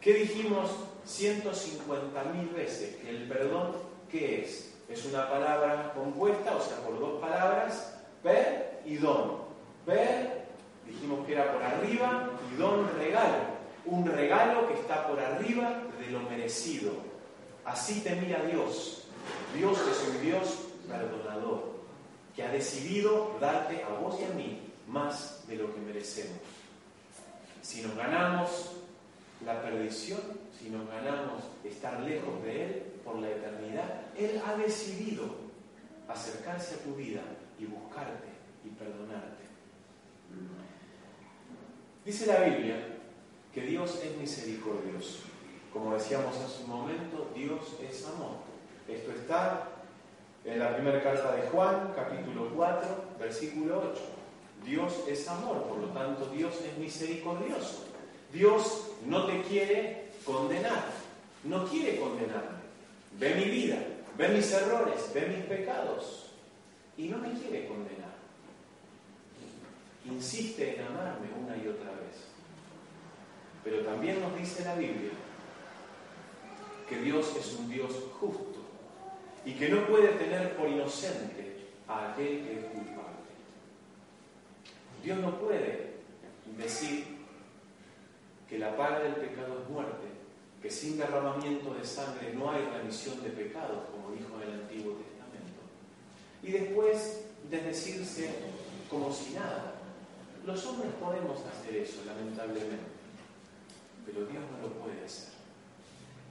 ¿Qué 0.01 0.15
dijimos 0.15 0.71
150 1.05 2.25
mil 2.35 2.49
veces? 2.49 2.97
Que 2.97 3.11
el 3.11 3.29
perdón, 3.29 3.77
¿qué 4.11 4.43
es? 4.43 4.73
Es 4.89 5.05
una 5.05 5.31
palabra 5.31 5.93
compuesta, 5.95 6.57
o 6.57 6.61
sea, 6.61 6.79
por 6.79 6.99
dos 6.99 7.21
palabras, 7.21 8.00
per 8.23 8.83
y 8.87 8.97
don. 8.97 9.41
Per, 9.87 10.47
dijimos 10.87 11.27
que 11.27 11.33
era 11.33 11.53
por 11.53 11.62
arriba, 11.62 12.31
y 12.53 12.57
don, 12.57 12.89
regalo. 12.99 13.61
Un 13.87 14.07
regalo 14.07 14.68
que 14.68 14.75
está 14.75 15.07
por 15.07 15.18
arriba 15.18 15.83
de 15.99 16.11
lo 16.11 16.21
merecido. 16.21 16.93
Así 17.64 18.01
te 18.01 18.14
mira 18.16 18.43
Dios. 18.45 19.05
Dios 19.55 19.79
es 19.79 20.09
un 20.09 20.23
Dios 20.23 20.59
perdonador, 20.89 21.81
que 22.35 22.43
ha 22.43 22.51
decidido 22.51 23.37
darte 23.41 23.83
a 23.83 23.89
vos 24.01 24.18
y 24.21 24.25
a 24.25 24.35
mí 24.35 24.61
más 24.87 25.47
de 25.47 25.57
lo 25.57 25.75
que 25.75 25.81
merecemos. 25.81 26.39
Si 27.62 27.83
nos 27.83 27.95
ganamos 27.97 28.73
la 29.45 29.62
perdición, 29.62 30.21
si 30.59 30.71
nos 30.71 30.89
ganamos 30.89 31.45
estar 31.64 32.01
lejos 32.01 32.43
de 32.43 32.64
Él 32.64 32.83
por 33.05 33.18
la 33.18 33.29
eternidad, 33.29 34.03
Él 34.16 34.41
ha 34.47 34.57
decidido 34.57 35.25
acercarse 36.09 36.75
a 36.75 36.79
tu 36.79 36.95
vida 36.95 37.23
y 37.61 37.67
buscarte 37.67 38.29
y 38.65 38.69
perdonarte. 38.71 39.45
Dice 42.05 42.27
la 42.27 42.41
Biblia 42.41 42.77
que 43.53 43.61
Dios 43.63 44.01
es 44.03 44.17
misericordioso. 44.17 45.25
Como 45.73 45.95
decíamos 45.95 46.37
hace 46.39 46.65
un 46.65 46.71
momento, 46.71 47.31
Dios 47.35 47.61
es 47.83 48.07
amor. 48.07 48.39
Esto 48.89 49.13
está 49.13 49.69
en 50.45 50.59
la 50.59 50.75
primera 50.75 51.03
carta 51.03 51.37
de 51.37 51.43
Juan, 51.49 51.93
capítulo 51.95 52.51
4, 52.57 52.89
versículo 53.19 53.93
8. 53.93 54.01
Dios 54.65 55.05
es 55.07 55.29
amor, 55.29 55.65
por 55.65 55.79
lo 55.79 55.89
tanto 55.89 56.27
Dios 56.31 56.55
es 56.63 56.79
misericordioso. 56.79 57.85
Dios 58.33 58.93
no 59.07 59.27
te 59.27 59.43
quiere 59.43 60.11
condenar, 60.25 60.85
no 61.45 61.67
quiere 61.67 62.01
condenarme. 62.01 62.61
Ve 63.19 63.35
mi 63.35 63.45
vida, 63.45 63.79
ve 64.17 64.29
mis 64.29 64.51
errores, 64.53 65.11
ve 65.13 65.27
mis 65.27 65.45
pecados 65.47 66.30
y 67.01 67.09
no 67.09 67.17
me 67.17 67.33
quiere 67.33 67.67
condenar. 67.67 68.15
Insiste 70.05 70.75
en 70.75 70.87
amarme 70.87 71.29
una 71.43 71.57
y 71.57 71.67
otra 71.67 71.93
vez. 71.93 72.29
Pero 73.65 73.81
también 73.85 74.21
nos 74.21 74.37
dice 74.37 74.65
la 74.65 74.75
Biblia 74.75 75.13
que 76.89 76.99
Dios 76.99 77.35
es 77.39 77.55
un 77.55 77.71
Dios 77.71 77.91
justo 78.21 78.61
y 79.47 79.53
que 79.53 79.71
no 79.71 79.87
puede 79.87 80.09
tener 80.09 80.57
por 80.57 80.69
inocente 80.69 81.69
a 81.89 82.13
aquel 82.13 82.45
que 82.45 82.59
es 82.59 82.65
culpable. 82.67 83.31
Dios 85.03 85.19
no 85.21 85.39
puede 85.39 85.95
decir 86.59 87.07
que 88.47 88.59
la 88.59 88.77
paga 88.77 89.01
del 89.01 89.15
pecado 89.15 89.63
es 89.63 89.71
muerte, 89.71 90.07
que 90.61 90.71
sin 90.71 90.99
derramamiento 90.99 91.73
de 91.73 91.85
sangre 91.85 92.35
no 92.35 92.51
hay 92.51 92.63
remisión 92.63 93.23
de 93.23 93.31
pecados, 93.31 93.89
como 93.91 94.15
dijo 94.15 94.37
en 94.43 94.51
el 94.51 94.61
Antiguo 94.61 94.93
Testamento. 94.93 95.10
Y 96.43 96.53
después 96.53 97.24
desdecirse 97.51 98.30
como 98.88 99.12
si 99.12 99.34
nada. 99.34 99.74
Los 100.47 100.64
hombres 100.66 100.91
podemos 100.95 101.38
hacer 101.47 101.76
eso, 101.76 102.03
lamentablemente, 102.07 102.91
pero 104.07 104.26
Dios 104.26 104.43
no 104.51 104.68
lo 104.68 104.72
puede 104.74 105.05
hacer. 105.05 105.30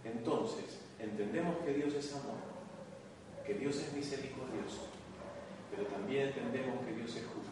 Entonces, 0.04 0.80
entendemos 1.00 1.58
que 1.64 1.74
Dios 1.74 1.94
es 1.94 2.14
amor, 2.14 2.40
que 3.46 3.54
Dios 3.54 3.76
es 3.78 3.94
misericordioso, 3.94 4.88
pero 5.72 5.88
también 5.88 6.28
entendemos 6.28 6.86
que 6.86 6.94
Dios 6.94 7.16
es 7.16 7.26
justo 7.26 7.50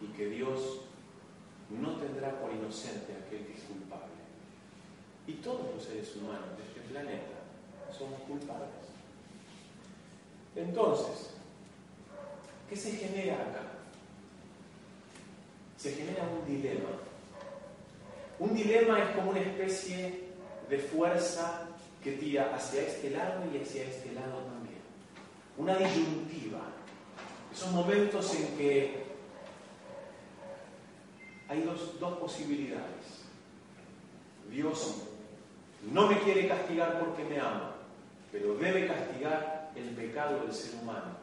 y 0.00 0.06
que 0.16 0.28
Dios 0.28 0.80
no 1.70 1.96
tendrá 1.96 2.40
por 2.40 2.52
inocente 2.52 3.12
a 3.12 3.26
aquel 3.26 3.46
que 3.46 3.54
es 3.54 3.64
culpable. 3.64 4.16
Y 5.26 5.34
todos 5.34 5.74
los 5.74 5.84
seres 5.84 6.14
humanos 6.16 6.56
de 6.56 6.62
este 6.64 6.80
planeta 6.92 7.36
somos 7.96 8.20
culpables. 8.20 8.70
Entonces, 10.54 11.35
¿qué 12.68 12.76
se 12.76 12.92
genera 12.92 13.34
acá? 13.34 13.62
Se 15.76 15.92
genera 15.92 16.24
un 16.24 16.46
dilema. 16.46 16.88
Un 18.38 18.54
dilema 18.54 19.02
es 19.02 19.16
como 19.16 19.30
una 19.30 19.40
especie 19.40 20.24
de 20.68 20.78
fuerza 20.78 21.68
que 22.02 22.12
tira 22.12 22.54
hacia 22.54 22.82
este 22.82 23.10
lado 23.10 23.42
y 23.52 23.62
hacia 23.62 23.84
este 23.84 24.12
lado 24.12 24.38
también. 24.42 24.80
Una 25.56 25.76
disyuntiva. 25.76 26.60
Son 27.54 27.74
momentos 27.74 28.34
en 28.34 28.56
que 28.56 29.06
hay 31.48 31.62
dos, 31.62 31.98
dos 31.98 32.18
posibilidades. 32.18 33.24
Dios 34.50 35.02
no 35.92 36.08
me 36.08 36.18
quiere 36.20 36.48
castigar 36.48 36.98
porque 37.00 37.24
me 37.24 37.38
ama, 37.40 37.74
pero 38.32 38.54
debe 38.56 38.86
castigar 38.86 39.70
el 39.74 39.90
pecado 39.90 40.40
del 40.40 40.52
ser 40.52 40.80
humano, 40.80 41.16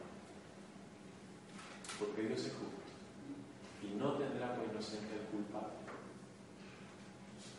porque 2.04 2.28
Dios 2.28 2.40
es 2.40 2.52
justo 2.52 2.74
y 3.82 3.96
no 3.96 4.14
tendrá 4.14 4.54
por 4.54 4.66
inocente 4.66 5.14
al 5.14 5.26
culpable. 5.30 5.74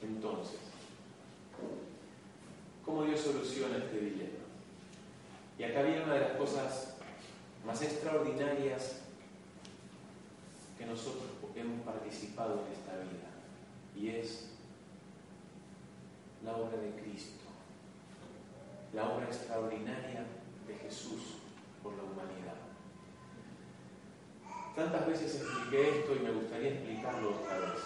Entonces, 0.01 0.59
¿cómo 2.83 3.03
Dios 3.03 3.19
soluciona 3.19 3.77
este 3.77 3.99
dilema? 3.99 4.45
Y 5.57 5.63
acá 5.63 5.81
viene 5.83 6.03
una 6.03 6.15
de 6.15 6.21
las 6.21 6.37
cosas 6.37 6.95
más 7.65 7.81
extraordinarias 7.81 9.01
que 10.77 10.85
nosotros 10.85 11.23
hemos 11.55 11.81
participado 11.81 12.65
en 12.65 12.73
esta 12.73 12.93
vida 12.97 13.29
y 13.95 14.09
es 14.09 14.49
la 16.43 16.55
obra 16.55 16.77
de 16.77 16.91
Cristo, 17.01 17.45
la 18.93 19.09
obra 19.09 19.25
extraordinaria 19.25 20.25
de 20.67 20.75
Jesús 20.75 21.21
por 21.81 21.93
la 21.95 22.03
humanidad. 22.03 22.74
Tantas 24.75 25.07
veces 25.07 25.35
expliqué 25.35 25.99
esto 25.99 26.15
y 26.15 26.19
me 26.19 26.31
gustaría 26.31 26.71
explicarlo 26.71 27.29
otra 27.29 27.59
vez. 27.59 27.79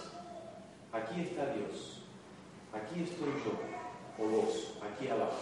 Aquí 0.92 1.22
está 1.22 1.54
Dios, 1.54 2.02
aquí 2.74 3.04
estoy 3.04 3.30
yo, 3.46 4.24
o 4.24 4.28
vos, 4.28 4.74
aquí 4.82 5.08
abajo. 5.08 5.38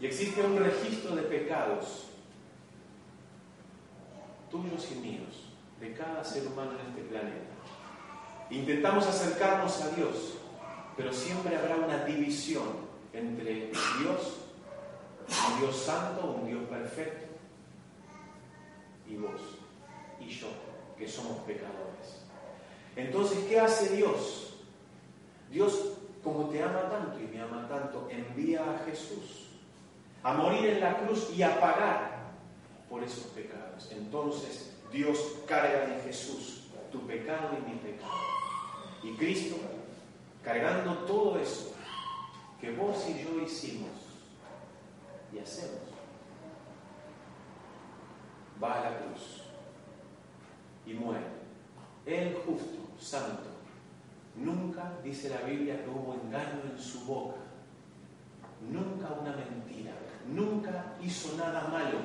Y 0.00 0.06
existe 0.06 0.40
un 0.42 0.56
registro 0.56 1.16
de 1.16 1.22
pecados, 1.22 2.06
tuyos 4.50 4.88
y 4.92 4.94
míos 5.00 5.50
de 5.80 5.94
cada 5.94 6.22
ser 6.22 6.46
humano 6.46 6.72
en 6.72 6.90
este 6.90 7.02
planeta. 7.02 7.50
Intentamos 8.50 9.06
acercarnos 9.06 9.80
a 9.82 9.90
Dios, 9.90 10.34
pero 10.96 11.12
siempre 11.12 11.56
habrá 11.56 11.76
una 11.76 12.04
división 12.04 12.88
entre 13.12 13.70
Dios, 13.98 14.36
un 15.48 15.60
Dios 15.60 15.76
santo, 15.76 16.38
un 16.40 16.46
Dios 16.46 16.62
perfecto, 16.68 17.29
y 19.10 19.16
vos 19.16 19.40
y 20.20 20.28
yo, 20.28 20.48
que 20.96 21.08
somos 21.08 21.38
pecadores. 21.38 22.24
Entonces, 22.96 23.38
¿qué 23.48 23.58
hace 23.58 23.96
Dios? 23.96 24.54
Dios, 25.50 25.92
como 26.22 26.48
te 26.48 26.62
ama 26.62 26.88
tanto 26.88 27.18
y 27.18 27.26
me 27.26 27.40
ama 27.40 27.66
tanto, 27.68 28.08
envía 28.10 28.62
a 28.62 28.78
Jesús 28.84 29.48
a 30.22 30.34
morir 30.34 30.66
en 30.66 30.80
la 30.80 30.98
cruz 30.98 31.30
y 31.34 31.42
a 31.42 31.58
pagar 31.58 32.30
por 32.88 33.02
esos 33.02 33.24
pecados. 33.32 33.90
Entonces 33.92 34.72
Dios 34.92 35.18
carga 35.46 35.84
en 35.84 36.02
Jesús 36.02 36.64
tu 36.92 37.06
pecado 37.06 37.56
y 37.56 37.70
mi 37.70 37.76
pecado. 37.78 38.12
Y 39.02 39.14
Cristo, 39.14 39.56
cargando 40.44 40.94
todo 41.04 41.38
eso 41.38 41.74
que 42.60 42.72
vos 42.72 43.06
y 43.08 43.22
yo 43.22 43.40
hicimos 43.40 43.88
y 45.32 45.38
hacemos, 45.38 45.89
va 48.62 48.74
a 48.74 48.90
la 48.90 48.98
cruz 48.98 49.42
y 50.86 50.94
muere. 50.94 51.24
El 52.06 52.34
justo, 52.34 52.88
santo, 52.98 53.48
nunca, 54.36 54.92
dice 55.02 55.28
la 55.30 55.42
Biblia, 55.42 55.82
que 55.82 55.90
hubo 55.90 56.14
engaño 56.14 56.62
en 56.70 56.78
su 56.78 57.04
boca, 57.04 57.36
nunca 58.70 59.08
una 59.20 59.36
mentira, 59.36 59.92
nunca 60.32 60.94
hizo 61.02 61.36
nada 61.36 61.68
malo, 61.68 61.98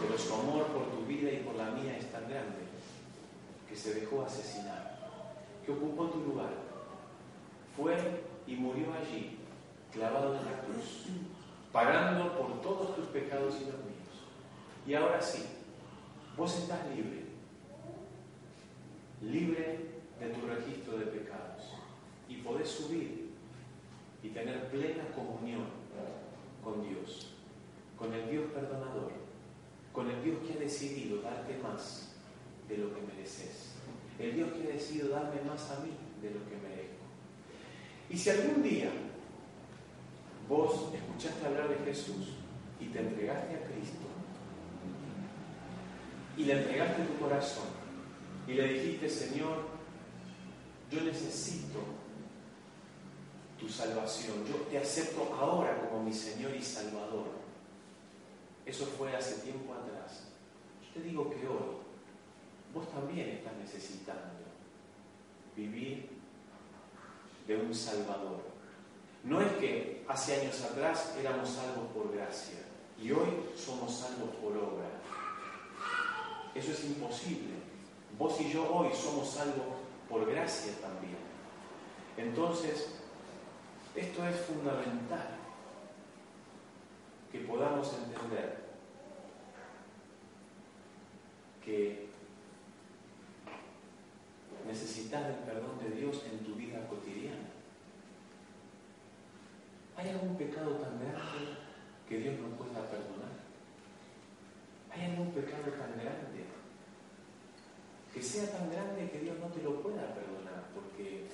pero 0.00 0.18
su 0.18 0.34
amor 0.34 0.66
por 0.66 0.90
tu 0.90 1.04
vida 1.06 1.30
y 1.30 1.38
por 1.38 1.56
la 1.56 1.70
mía 1.70 1.96
es 1.96 2.10
tan 2.12 2.28
grande 2.28 2.68
que 3.68 3.76
se 3.76 3.94
dejó 3.94 4.22
asesinar, 4.22 4.98
que 5.64 5.72
ocupó 5.72 6.06
tu 6.06 6.20
lugar, 6.20 6.50
fue 7.76 7.96
y 8.46 8.54
murió 8.54 8.86
allí, 8.94 9.38
clavado 9.92 10.36
en 10.36 10.44
la 10.44 10.60
cruz, 10.62 11.06
pagando 11.72 12.36
por 12.36 12.60
todos 12.62 12.96
tus 12.96 13.06
pecados 13.06 13.56
y 13.60 13.66
los 13.66 13.74
míos. 13.84 13.87
Y 14.88 14.94
ahora 14.94 15.20
sí, 15.20 15.44
vos 16.34 16.56
estás 16.56 16.78
libre, 16.96 17.24
libre 19.20 19.80
de 20.18 20.28
tu 20.30 20.46
registro 20.46 20.96
de 20.96 21.04
pecados. 21.04 21.74
Y 22.26 22.36
podés 22.36 22.70
subir 22.70 23.28
y 24.22 24.30
tener 24.30 24.70
plena 24.70 25.04
comunión 25.14 25.66
con 26.64 26.88
Dios, 26.88 27.34
con 27.98 28.14
el 28.14 28.30
Dios 28.30 28.46
perdonador, 28.50 29.12
con 29.92 30.10
el 30.10 30.24
Dios 30.24 30.38
que 30.46 30.54
ha 30.54 30.56
decidido 30.56 31.20
darte 31.20 31.58
más 31.58 32.14
de 32.66 32.78
lo 32.78 32.94
que 32.94 33.02
mereces, 33.02 33.74
el 34.18 34.36
Dios 34.36 34.50
que 34.52 34.68
ha 34.68 34.72
decidido 34.72 35.10
darme 35.10 35.42
más 35.42 35.70
a 35.70 35.80
mí 35.80 35.90
de 36.22 36.30
lo 36.30 36.42
que 36.48 36.56
merezco. 36.66 37.04
Y 38.08 38.16
si 38.16 38.30
algún 38.30 38.62
día 38.62 38.90
vos 40.48 40.94
escuchaste 40.94 41.46
hablar 41.46 41.68
de 41.68 41.76
Jesús 41.84 42.36
y 42.80 42.86
te 42.86 43.00
entregaste 43.00 43.54
a 43.54 43.64
Cristo, 43.66 44.07
y 46.38 46.44
le 46.44 46.52
entregaste 46.52 47.02
tu 47.02 47.18
corazón 47.18 47.66
y 48.46 48.52
le 48.54 48.72
dijiste, 48.72 49.10
Señor, 49.10 49.66
yo 50.90 51.00
necesito 51.02 51.80
tu 53.58 53.68
salvación, 53.68 54.46
yo 54.46 54.54
te 54.70 54.78
acepto 54.78 55.34
ahora 55.34 55.80
como 55.80 56.04
mi 56.04 56.12
Señor 56.12 56.54
y 56.54 56.62
Salvador. 56.62 57.26
Eso 58.64 58.86
fue 58.86 59.14
hace 59.16 59.42
tiempo 59.42 59.74
atrás. 59.74 60.28
Yo 60.80 61.00
te 61.02 61.08
digo 61.08 61.28
que 61.28 61.46
hoy 61.48 61.78
vos 62.72 62.88
también 62.92 63.28
estás 63.30 63.54
necesitando 63.56 64.44
vivir 65.56 66.08
de 67.48 67.56
un 67.56 67.74
Salvador. 67.74 68.42
No 69.24 69.40
es 69.40 69.52
que 69.54 70.04
hace 70.06 70.40
años 70.40 70.62
atrás 70.62 71.14
éramos 71.18 71.48
salvos 71.48 71.88
por 71.92 72.14
gracia 72.14 72.60
y 73.02 73.10
hoy 73.10 73.28
somos 73.56 73.92
salvos 73.92 74.30
por 74.36 74.56
obra. 74.56 74.97
Eso 76.58 76.72
es 76.72 76.84
imposible. 76.86 77.54
Vos 78.18 78.40
y 78.40 78.50
yo 78.50 78.68
hoy 78.74 78.88
somos 78.92 79.30
salvos 79.30 79.78
por 80.08 80.28
gracia 80.28 80.72
también. 80.80 81.16
Entonces, 82.16 82.94
esto 83.94 84.26
es 84.26 84.36
fundamental 84.40 85.36
que 87.30 87.38
podamos 87.40 87.94
entender 87.94 88.58
que 91.64 92.08
necesitas 94.66 95.26
el 95.26 95.36
perdón 95.36 95.78
de 95.78 95.90
Dios 95.90 96.24
en 96.28 96.40
tu 96.40 96.56
vida 96.56 96.88
cotidiana. 96.88 97.50
¿Hay 99.96 100.08
algún 100.08 100.36
pecado 100.36 100.72
tan 100.72 100.98
grande 100.98 101.56
que 102.08 102.18
Dios 102.18 102.34
no 102.40 102.48
pueda 102.56 102.90
perdonar? 102.90 103.38
¿Hay 104.90 105.10
algún 105.12 105.30
pecado 105.30 105.70
tan 105.70 105.92
grande 105.92 106.47
que 108.18 108.24
sea 108.24 108.50
tan 108.50 108.68
grande 108.68 109.08
que 109.12 109.20
Dios 109.20 109.38
no 109.38 109.46
te 109.46 109.62
lo 109.62 109.80
pueda 109.80 110.12
perdonar? 110.12 110.66
Porque 110.74 111.26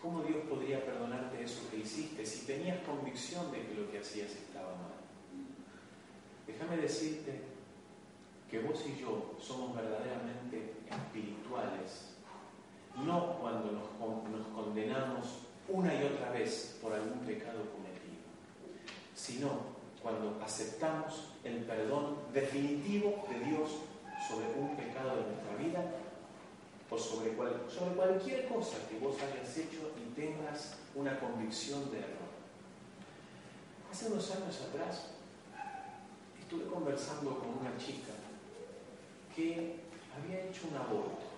¿cómo 0.00 0.22
Dios 0.22 0.38
podría 0.48 0.82
perdonarte 0.82 1.44
eso 1.44 1.68
que 1.70 1.76
hiciste 1.76 2.24
si 2.24 2.46
tenías 2.46 2.78
convicción 2.80 3.52
de 3.52 3.66
que 3.66 3.74
lo 3.74 3.90
que 3.90 3.98
hacías 3.98 4.30
estaba 4.30 4.68
mal? 4.68 4.96
Déjame 6.46 6.78
decirte 6.78 7.42
que 8.50 8.60
vos 8.60 8.82
y 8.86 9.02
yo 9.02 9.36
somos 9.38 9.76
verdaderamente 9.76 10.76
espirituales, 10.88 12.14
no 13.04 13.38
cuando 13.38 13.70
nos, 13.70 14.46
condenamos 14.54 15.26
una 15.68 15.94
y 15.94 16.04
otra 16.04 16.30
vez 16.30 16.78
por 16.80 16.94
algún 16.94 17.20
pecado 17.20 17.60
cometido, 17.70 18.24
sino 19.14 19.50
cuando 20.02 20.40
aceptamos 20.42 21.34
el 21.44 21.58
perdón 21.64 22.16
definitivo 22.32 23.26
de 23.30 23.44
Dios 23.44 23.89
sobre 24.28 24.46
un 24.58 24.76
pecado 24.76 25.16
de 25.16 25.22
nuestra 25.32 25.56
vida 25.56 25.84
o 26.90 26.98
sobre, 26.98 27.30
cualquier 27.30 28.48
cosa 28.48 28.76
que 28.88 28.98
vos 28.98 29.16
hayas 29.22 29.56
hecho 29.56 29.92
y 29.96 30.20
tengas 30.20 30.74
una 30.94 31.18
convicción 31.20 31.90
de 31.90 31.98
error. 31.98 32.30
Hace 33.90 34.06
unos 34.06 34.30
años 34.32 34.60
atrás 34.68 35.06
estuve 36.40 36.66
conversando 36.66 37.38
con 37.38 37.48
una 37.60 37.76
chica 37.78 38.12
que 39.34 39.76
había 40.16 40.46
hecho 40.46 40.68
un 40.68 40.76
aborto. 40.76 41.30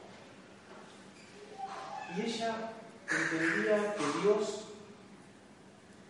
Y 2.17 2.23
ella 2.23 2.73
entendía 3.11 3.95
que 3.95 4.21
Dios 4.23 4.65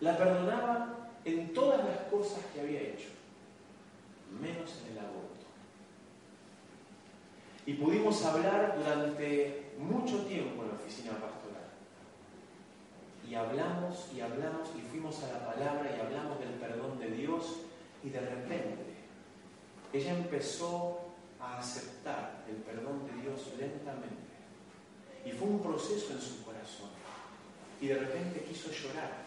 la 0.01 0.17
perdonaba 0.17 1.11
en 1.25 1.53
todas 1.53 1.85
las 1.85 1.99
cosas 2.11 2.41
que 2.53 2.61
había 2.61 2.81
hecho, 2.81 3.09
menos 4.41 4.71
en 4.83 4.93
el 4.93 4.99
aborto. 4.99 5.32
Y 7.67 7.75
pudimos 7.75 8.25
hablar 8.25 8.77
durante 8.77 9.73
mucho 9.79 10.25
tiempo 10.27 10.63
en 10.63 10.69
la 10.69 10.75
oficina 10.75 11.13
pastoral. 11.13 11.71
Y 13.29 13.35
hablamos 13.35 14.11
y 14.15 14.21
hablamos 14.21 14.69
y 14.77 14.83
fuimos 14.83 15.23
a 15.23 15.33
la 15.33 15.47
palabra 15.53 15.97
y 15.97 16.01
hablamos 16.01 16.39
del 16.41 16.51
perdón 16.55 16.99
de 16.99 17.11
Dios 17.11 17.61
y 18.03 18.11
de 18.11 18.21
repente 18.21 18.93
ella 19.93 20.13
empezó 20.13 21.01
a 21.41 21.59
aceptar 21.59 22.45
el 22.49 22.57
perdón 22.57 23.07
de 23.07 23.23
Dios 23.23 23.41
lentamente. 23.59 24.33
Y 25.25 25.31
fue 25.33 25.49
un 25.49 25.63
proceso 25.63 26.13
en 26.13 26.21
su 26.21 26.43
corazón. 26.45 26.91
Y 27.81 27.89
de 27.89 27.99
repente 27.99 28.45
quiso 28.45 28.71
llorar. 28.71 29.23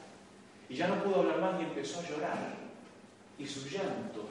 Y 0.68 0.76
ya 0.76 0.88
no 0.88 1.04
pudo 1.04 1.22
hablar 1.22 1.40
más 1.40 1.62
y 1.62 1.66
empezó 1.66 2.00
a 2.00 2.10
llorar. 2.10 2.56
Y 3.38 3.46
su 3.46 3.68
llanto, 3.68 4.26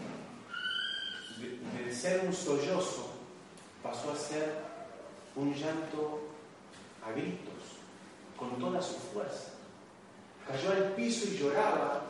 de, 1.38 1.94
ser 1.94 2.26
un 2.26 2.32
sollozo, 2.32 3.13
pasó 3.84 4.12
a 4.12 4.16
ser 4.16 4.54
un 5.36 5.52
llanto 5.54 6.20
a 7.06 7.12
gritos, 7.12 7.52
con 8.38 8.58
toda 8.58 8.80
su 8.80 8.94
fuerza. 8.94 9.50
Cayó 10.48 10.70
al 10.72 10.92
piso 10.94 11.26
y 11.28 11.36
lloraba 11.36 12.02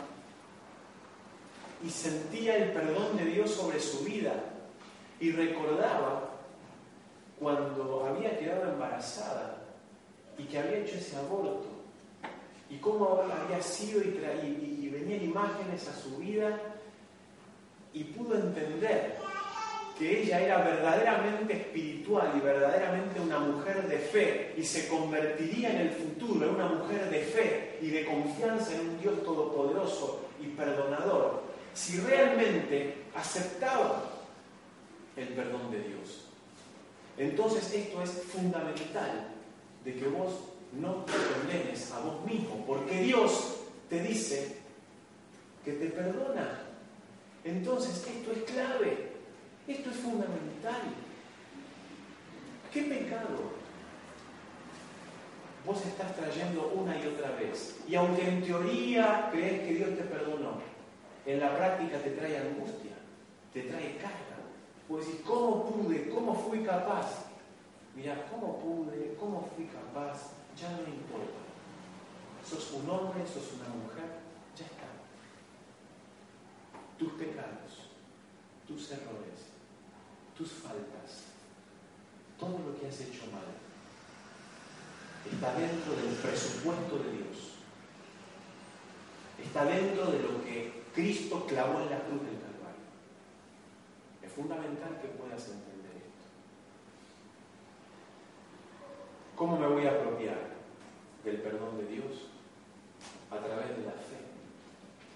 y 1.84 1.90
sentía 1.90 2.56
el 2.56 2.72
perdón 2.72 3.16
de 3.16 3.24
Dios 3.24 3.50
sobre 3.50 3.80
su 3.80 4.04
vida 4.04 4.34
y 5.18 5.32
recordaba 5.32 6.30
cuando 7.40 8.06
había 8.06 8.38
quedado 8.38 8.70
embarazada 8.70 9.56
y 10.38 10.44
que 10.44 10.58
había 10.58 10.78
hecho 10.78 10.94
ese 10.94 11.16
aborto 11.16 11.66
y 12.70 12.76
cómo 12.78 13.20
había 13.20 13.60
sido 13.60 14.00
y, 14.00 14.06
y, 14.06 14.86
y 14.86 14.88
venían 14.90 15.24
imágenes 15.24 15.88
a 15.88 15.94
su 15.94 16.16
vida 16.18 16.58
y 17.92 18.04
pudo 18.04 18.36
entender 18.36 19.18
que 19.98 20.22
ella 20.22 20.40
era 20.40 20.58
verdaderamente 20.58 21.52
espiritual 21.52 22.32
y 22.36 22.40
verdaderamente 22.40 23.20
una 23.20 23.38
mujer 23.38 23.86
de 23.86 23.98
fe 23.98 24.54
y 24.56 24.64
se 24.64 24.88
convertiría 24.88 25.70
en 25.70 25.88
el 25.88 25.90
futuro 25.90 26.48
en 26.48 26.54
una 26.56 26.66
mujer 26.66 27.10
de 27.10 27.20
fe 27.20 27.78
y 27.80 27.90
de 27.90 28.04
confianza 28.04 28.74
en 28.74 28.88
un 28.88 29.00
Dios 29.00 29.22
todopoderoso 29.22 30.22
y 30.42 30.48
perdonador, 30.48 31.42
si 31.72 32.00
realmente 32.00 33.04
aceptaba 33.14 34.10
el 35.16 35.28
perdón 35.28 35.70
de 35.70 35.78
Dios. 35.78 36.26
Entonces 37.16 37.72
esto 37.72 38.02
es 38.02 38.10
fundamental 38.10 39.28
de 39.84 39.94
que 39.94 40.08
vos 40.08 40.32
no 40.72 41.04
te 41.04 41.12
condenes 41.12 41.92
a 41.92 42.00
vos 42.00 42.24
mismo, 42.24 42.64
porque 42.66 42.98
Dios 43.00 43.60
te 43.88 44.00
dice 44.00 44.56
que 45.64 45.72
te 45.74 45.86
perdona. 45.86 46.62
Entonces 47.44 48.04
esto 48.06 48.32
es 48.32 48.42
clave. 48.50 49.13
Esto 49.66 49.90
es 49.90 49.96
fundamental. 49.96 50.82
¿Qué 52.72 52.82
pecado 52.82 53.64
vos 55.64 55.84
estás 55.86 56.14
trayendo 56.14 56.72
una 56.74 56.96
y 56.96 57.06
otra 57.06 57.30
vez. 57.32 57.80
Y 57.88 57.94
aunque 57.94 58.28
en 58.28 58.42
teoría 58.42 59.28
crees 59.32 59.62
que 59.62 59.74
Dios 59.74 59.96
te 59.96 60.04
perdonó, 60.04 60.58
en 61.26 61.40
la 61.40 61.56
práctica 61.56 61.98
te 61.98 62.10
trae 62.10 62.38
angustia, 62.38 62.92
te 63.52 63.62
trae 63.62 63.96
carga. 63.96 64.20
Pues 64.86 65.06
decir, 65.06 65.22
¿cómo 65.24 65.64
pude? 65.64 66.10
¿Cómo 66.10 66.34
fui 66.34 66.62
capaz? 66.62 67.24
Mira, 67.96 68.26
¿cómo 68.30 68.58
pude? 68.58 69.16
¿Cómo 69.18 69.48
fui 69.56 69.66
capaz? 69.66 70.32
Ya 70.60 70.70
no 70.70 70.80
importa. 70.80 71.40
Sos 72.44 72.72
un 72.72 72.90
hombre, 72.90 73.26
sos 73.26 73.54
una 73.54 73.68
mujer, 73.68 74.04
ya 74.56 74.66
está. 74.66 74.84
Tus 76.98 77.12
pecados, 77.14 77.88
tus 78.68 78.92
errores, 78.92 79.53
tus 80.36 80.50
faltas, 80.50 81.24
todo 82.38 82.58
lo 82.58 82.78
que 82.78 82.88
has 82.88 83.00
hecho 83.00 83.26
mal, 83.32 83.46
está 85.30 85.54
dentro 85.54 85.94
del 85.96 86.14
presupuesto 86.16 86.98
de 86.98 87.12
Dios. 87.12 87.54
Está 89.42 89.64
dentro 89.64 90.06
de 90.06 90.18
lo 90.20 90.44
que 90.44 90.84
Cristo 90.94 91.46
clavó 91.46 91.80
en 91.80 91.90
la 91.90 92.00
cruz 92.00 92.22
del 92.22 92.38
Calvario. 92.38 92.84
Es 94.22 94.32
fundamental 94.32 95.00
que 95.00 95.08
puedas 95.08 95.42
entender 95.48 95.96
esto. 95.96 96.28
¿Cómo 99.36 99.58
me 99.58 99.66
voy 99.66 99.86
a 99.86 99.90
apropiar 99.90 100.38
del 101.24 101.36
perdón 101.38 101.78
de 101.78 101.86
Dios? 101.86 102.28
A 103.30 103.38
través 103.38 103.76
de 103.76 103.84
la 103.84 103.92
fe, 103.92 104.22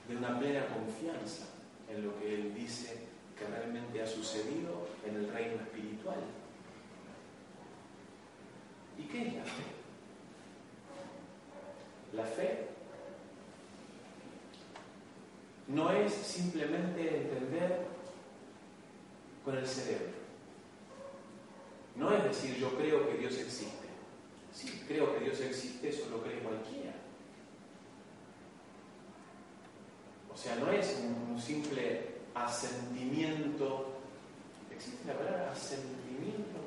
de 0.09 0.17
una 0.17 0.39
plena 0.39 0.67
confianza 0.67 1.47
en 1.89 2.05
lo 2.05 2.19
que 2.19 2.35
Él 2.35 2.55
dice 2.55 3.07
que 3.39 3.47
realmente 3.47 4.03
ha 4.03 4.07
sucedido 4.07 4.88
en 5.07 5.17
el 5.17 5.33
reino 5.33 5.63
espiritual. 5.63 6.19
¿Y 8.99 9.03
qué 9.05 9.29
es 9.29 9.35
la 9.35 9.45
fe? 9.45 9.63
La 12.13 12.25
fe 12.25 12.69
no 15.69 15.91
es 15.93 16.13
simplemente 16.13 17.17
entender 17.17 17.87
con 19.45 19.57
el 19.57 19.67
cerebro. 19.67 20.19
No 21.97 22.13
es 22.13 22.25
decir 22.25 22.57
yo 22.57 22.77
creo 22.77 23.09
que 23.09 23.19
Dios 23.19 23.39
existe. 23.39 23.89
Sí, 24.53 24.83
creo 24.89 25.15
que 25.15 25.25
Dios 25.25 25.41
existe, 25.41 25.89
eso 25.89 26.09
lo 26.11 26.23
cree 26.23 26.41
cualquiera. 26.41 26.95
O 30.33 30.37
sea, 30.37 30.57
no 30.57 30.71
es 30.71 30.97
un 31.03 31.41
simple 31.41 32.15
asentimiento. 32.35 33.98
¿Existe 34.79 35.09
la 35.09 35.19
palabra 35.19 35.51
asentimiento? 35.51 36.61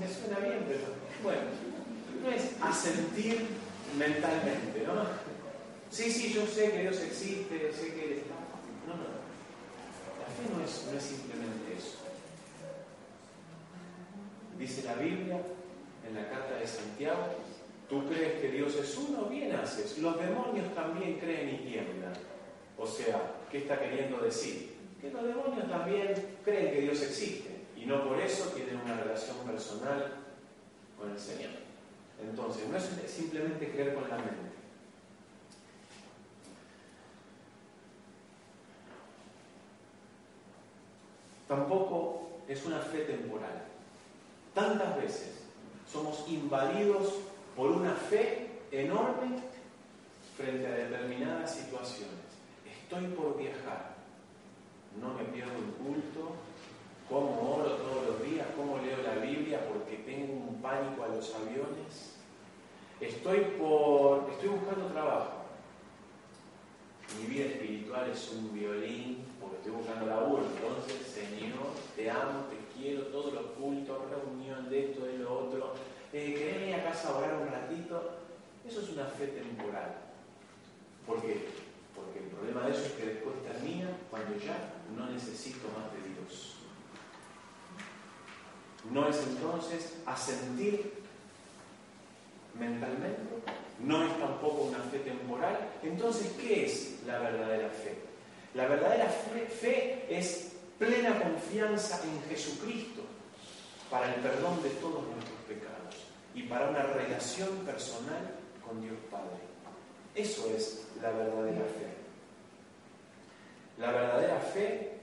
Me 0.00 0.08
suena 0.12 0.40
bien, 0.40 0.64
pero 0.66 0.80
bueno, 1.22 1.42
no 2.22 2.30
es 2.32 2.60
asentir 2.60 3.46
mentalmente, 3.96 4.82
¿no? 4.84 5.04
Sí, 5.90 6.10
sí, 6.10 6.32
yo 6.32 6.44
sé 6.44 6.72
que 6.72 6.82
Dios 6.82 7.00
existe, 7.02 7.72
sé 7.72 7.94
que 7.94 8.14
Él. 8.14 8.22
No, 8.88 8.94
no. 8.94 9.04
La 10.18 10.26
fe 10.26 10.52
no 10.52 10.64
es, 10.64 10.88
no 10.90 10.98
es 10.98 11.04
simplemente 11.04 11.76
eso. 11.78 11.98
Dice 14.58 14.82
la 14.82 14.94
Biblia 14.94 15.40
en 16.08 16.14
la 16.16 16.28
carta 16.28 16.56
de 16.56 16.66
Santiago, 16.66 17.28
tú 17.88 18.08
crees 18.08 18.40
que 18.40 18.50
Dios 18.50 18.74
es 18.74 18.96
uno, 18.96 19.26
bien 19.26 19.54
haces. 19.54 19.98
Los 19.98 20.18
demonios 20.18 20.74
también 20.74 21.20
creen 21.20 21.48
y 21.48 21.68
tiemblan. 21.68 22.14
O 22.76 22.88
sea, 22.88 23.36
¿qué 23.52 23.58
está 23.58 23.78
queriendo 23.78 24.18
decir? 24.18 24.75
Que 25.06 25.12
los 25.12 25.24
demonios 25.24 25.68
también 25.68 26.14
creen 26.44 26.72
que 26.72 26.80
Dios 26.80 27.00
existe 27.02 27.66
y 27.76 27.86
no 27.86 28.08
por 28.08 28.18
eso 28.20 28.50
tienen 28.50 28.80
una 28.84 28.96
relación 28.96 29.36
personal 29.46 30.14
con 30.98 31.10
el 31.10 31.18
Señor. 31.18 31.52
Entonces, 32.20 32.68
no 32.68 32.76
es 32.76 33.10
simplemente 33.10 33.70
creer 33.70 33.94
con 33.94 34.08
la 34.08 34.16
mente. 34.16 34.46
Tampoco 41.46 42.40
es 42.48 42.64
una 42.64 42.80
fe 42.80 43.00
temporal. 43.00 43.64
Tantas 44.54 44.96
veces 44.96 45.42
somos 45.90 46.24
invadidos 46.28 47.14
por 47.54 47.70
una 47.70 47.92
fe 47.92 48.48
enorme 48.70 49.38
frente 50.36 50.66
a 50.66 50.70
determinadas 50.70 51.54
situaciones. 51.54 52.14
Estoy 52.82 53.06
por 53.08 53.36
viajar, 53.38 53.95
no 55.00 55.14
me 55.14 55.24
pierdo 55.24 55.52
un 55.58 55.72
culto, 55.84 56.32
como 57.08 57.54
oro 57.54 57.70
todos 57.76 58.06
los 58.06 58.22
días, 58.22 58.46
como 58.56 58.78
leo 58.78 58.98
la 59.02 59.24
Biblia 59.24 59.60
porque 59.68 59.98
tengo 59.98 60.32
un 60.32 60.60
pánico 60.60 61.04
a 61.04 61.08
los 61.08 61.34
aviones. 61.34 62.16
Estoy 63.00 63.38
por 63.58 64.28
estoy 64.30 64.48
buscando 64.48 64.86
trabajo. 64.86 65.32
Mi 67.20 67.26
vida 67.26 67.46
espiritual 67.46 68.10
es 68.10 68.32
un 68.32 68.52
violín 68.52 69.24
porque 69.40 69.56
estoy 69.56 69.72
buscando 69.72 70.06
laburo. 70.06 70.42
Entonces, 70.44 71.06
Señor, 71.06 71.70
te 71.94 72.10
amo, 72.10 72.46
te 72.50 72.56
quiero, 72.76 73.02
todos 73.06 73.32
los 73.32 73.46
cultos, 73.52 73.98
reunión 74.10 74.68
de 74.68 74.90
esto, 74.90 75.04
de 75.04 75.18
lo 75.18 75.38
otro. 75.46 75.74
Eh, 76.12 76.34
¿Querés 76.34 76.60
venir 76.60 76.74
a 76.76 76.84
casa 76.84 77.10
a 77.10 77.18
orar 77.18 77.34
un 77.34 77.48
ratito? 77.48 78.18
Eso 78.66 78.80
es 78.80 78.90
una 78.90 79.04
fe 79.04 79.28
temporal. 79.28 79.96
¿Por 81.06 81.22
qué? 81.22 81.65
Porque 81.96 82.20
el 82.20 82.26
problema 82.26 82.66
de 82.66 82.72
eso 82.72 82.84
es 82.84 82.92
que 82.92 83.06
después 83.06 83.42
termina 83.42 83.88
cuando 84.10 84.38
ya 84.38 84.74
no 84.96 85.10
necesito 85.10 85.66
más 85.68 85.90
de 85.92 86.08
Dios. 86.10 86.56
No 88.92 89.08
es 89.08 89.16
entonces 89.26 89.94
asentir 90.06 91.02
mentalmente, 92.58 93.22
no 93.80 94.04
es 94.04 94.18
tampoco 94.18 94.62
una 94.64 94.78
fe 94.78 95.00
temporal. 95.00 95.70
Entonces, 95.82 96.32
¿qué 96.40 96.66
es 96.66 97.00
la 97.06 97.18
verdadera 97.18 97.68
fe? 97.70 97.98
La 98.54 98.66
verdadera 98.66 99.08
fe, 99.08 100.06
es 100.08 100.52
plena 100.78 101.20
confianza 101.20 102.00
en 102.04 102.22
Jesucristo 102.28 103.02
para 103.90 104.14
el 104.14 104.20
perdón 104.20 104.62
de 104.62 104.70
todos 104.70 105.04
nuestros 105.04 105.38
pecados 105.48 105.94
y 106.34 106.42
para 106.42 106.70
una 106.70 106.82
relación 106.82 107.50
personal 107.58 108.34
con 108.66 108.80
Dios 108.80 108.96
Padre. 109.10 109.40
Eso 110.14 110.50
es 110.54 110.85
la 111.02 111.10
verdadera 111.10 111.64
fe. 111.64 111.86
La 113.78 113.90
verdadera 113.90 114.40
fe 114.40 114.98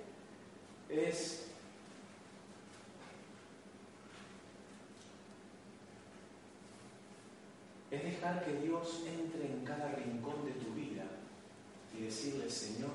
es 0.89 1.43
es 7.91 8.03
dejar 8.03 8.43
que 8.43 8.53
Dios 8.53 9.03
entre 9.05 9.45
en 9.45 9.63
cada 9.63 9.91
rincón 9.91 10.45
de 10.45 10.51
tu 10.53 10.73
vida 10.73 11.03
y 11.95 12.05
decirle, 12.05 12.49
Señor, 12.49 12.89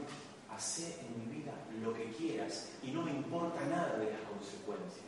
hacé 0.50 0.96
en 1.00 1.20
mi 1.20 1.36
vida 1.36 1.52
lo 1.80 1.94
que 1.94 2.10
quieras 2.10 2.70
y 2.82 2.90
no 2.90 3.02
me 3.02 3.12
importa 3.12 3.64
nada 3.66 3.96
de 3.96 4.10
las 4.10 4.20
consecuencias. 4.22 5.04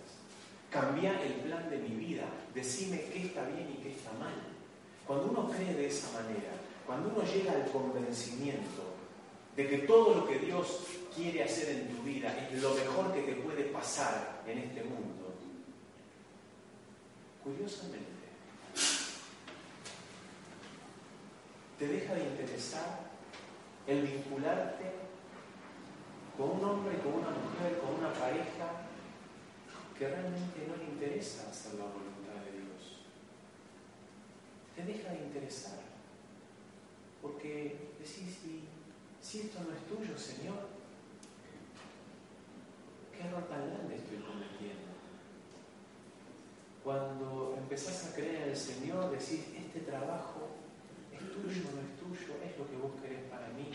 Cambia 0.70 1.20
el 1.20 1.32
plan 1.40 1.68
de 1.68 1.78
mi 1.78 1.96
vida, 1.96 2.22
decime 2.54 3.04
qué 3.12 3.26
está 3.26 3.44
bien 3.46 3.68
y 3.68 3.82
qué 3.82 3.90
está 3.90 4.12
mal. 4.12 4.34
Cuando 5.04 5.26
uno 5.26 5.50
cree 5.50 5.74
de 5.74 5.88
esa 5.88 6.12
manera, 6.12 6.52
cuando 6.90 7.10
uno 7.10 7.22
llega 7.22 7.52
al 7.52 7.70
convencimiento 7.70 8.82
de 9.54 9.68
que 9.68 9.78
todo 9.78 10.12
lo 10.12 10.26
que 10.26 10.40
Dios 10.40 10.86
quiere 11.14 11.44
hacer 11.44 11.68
en 11.68 11.96
tu 11.96 12.02
vida 12.02 12.48
es 12.50 12.60
lo 12.60 12.74
mejor 12.74 13.14
que 13.14 13.22
te 13.22 13.34
puede 13.36 13.62
pasar 13.66 14.42
en 14.44 14.58
este 14.58 14.82
mundo, 14.82 15.32
curiosamente, 17.44 18.10
te 21.78 21.86
deja 21.86 22.12
de 22.12 22.24
interesar 22.24 22.98
el 23.86 24.02
vincularte 24.02 24.90
con 26.36 26.50
un 26.58 26.64
hombre, 26.64 26.98
con 26.98 27.14
una 27.14 27.30
mujer, 27.30 27.78
con 27.78 28.00
una 28.00 28.12
pareja 28.14 28.82
que 29.96 30.08
realmente 30.08 30.66
no 30.66 30.76
le 30.76 30.86
interesa 30.86 31.48
hacer 31.50 31.74
la 31.74 31.84
voluntad 31.84 32.34
de 32.46 32.58
Dios. 32.58 33.04
Te 34.74 34.82
deja 34.82 35.12
de 35.12 35.18
interesar. 35.18 35.89
Porque 37.22 37.90
decís, 37.98 38.38
si, 38.42 38.64
si 39.20 39.40
esto 39.46 39.58
no 39.60 39.74
es 39.74 39.86
tuyo, 39.86 40.18
Señor, 40.18 40.68
¿qué 43.12 43.26
error 43.26 43.46
tan 43.48 43.68
grande 43.68 43.96
estoy 43.96 44.18
cometiendo? 44.18 44.90
Cuando 46.82 47.54
empezás 47.58 48.06
a 48.06 48.14
creer 48.14 48.42
en 48.42 48.48
el 48.50 48.56
Señor, 48.56 49.10
decís, 49.10 49.44
este 49.54 49.80
trabajo 49.80 50.50
¿Es 51.20 51.32
tuyo 51.32 51.68
no 51.74 51.80
es 51.84 51.92
tuyo? 52.00 52.34
¿Es 52.42 52.56
lo 52.56 52.66
que 52.66 52.76
vos 52.76 52.92
querés 53.02 53.22
para 53.28 53.48
mí? 53.48 53.70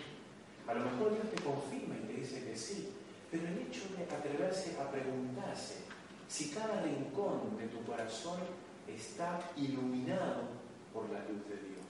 A 0.68 0.74
lo 0.74 0.90
mejor 0.90 1.14
Dios 1.14 1.30
te 1.30 1.42
confirma 1.44 1.96
y 1.96 2.08
te 2.08 2.14
dice 2.14 2.44
que 2.44 2.58
sí, 2.58 2.90
pero 3.30 3.48
el 3.48 3.60
hecho 3.60 3.86
de 3.96 4.04
atreverse 4.04 4.76
a 4.82 4.90
preguntarse 4.90 5.86
si 6.28 6.50
cada 6.50 6.82
rincón 6.82 7.56
de 7.58 7.68
tu 7.68 7.84
corazón 7.86 8.40
está 8.88 9.40
iluminado 9.58 10.42
por 10.92 11.10
la 11.12 11.20
luz 11.20 11.46
de 11.48 11.58
Dios. 11.70 11.85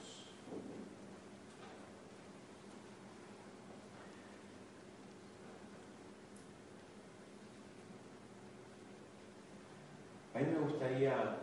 A 10.95 10.97
mí 10.97 11.03
me 11.03 11.09
gustaría 11.11 11.35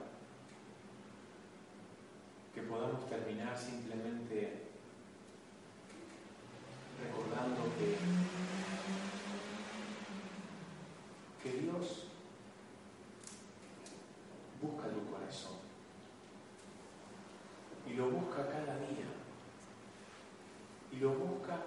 terminar 3.07 3.55
simplemente 3.55 4.63
recordando 7.05 7.63
que, 7.79 7.97
que 11.43 11.61
Dios 11.61 12.07
busca 14.63 14.89
tu 14.89 15.05
corazón 15.13 15.59
y 17.87 17.93
lo 17.93 18.11
busca 18.11 18.49
cada 18.49 18.79
día 18.79 19.11
y 20.93 20.97
lo 20.97 21.11
busca 21.11 21.59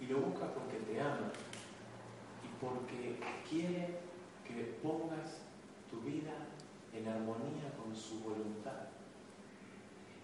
y 0.00 0.06
lo 0.06 0.18
busca 0.22 0.52
porque 0.54 0.78
te 0.78 1.00
ama 1.00 1.30
y 2.42 2.48
porque 2.60 3.20
quiere 3.48 4.00
que 4.44 4.80
pongas 4.82 5.38
tu 5.90 6.00
vida 6.00 6.34
en 6.92 7.08
armonía 7.08 7.72
con 7.76 7.94
su 7.94 8.20
voluntad 8.20 8.88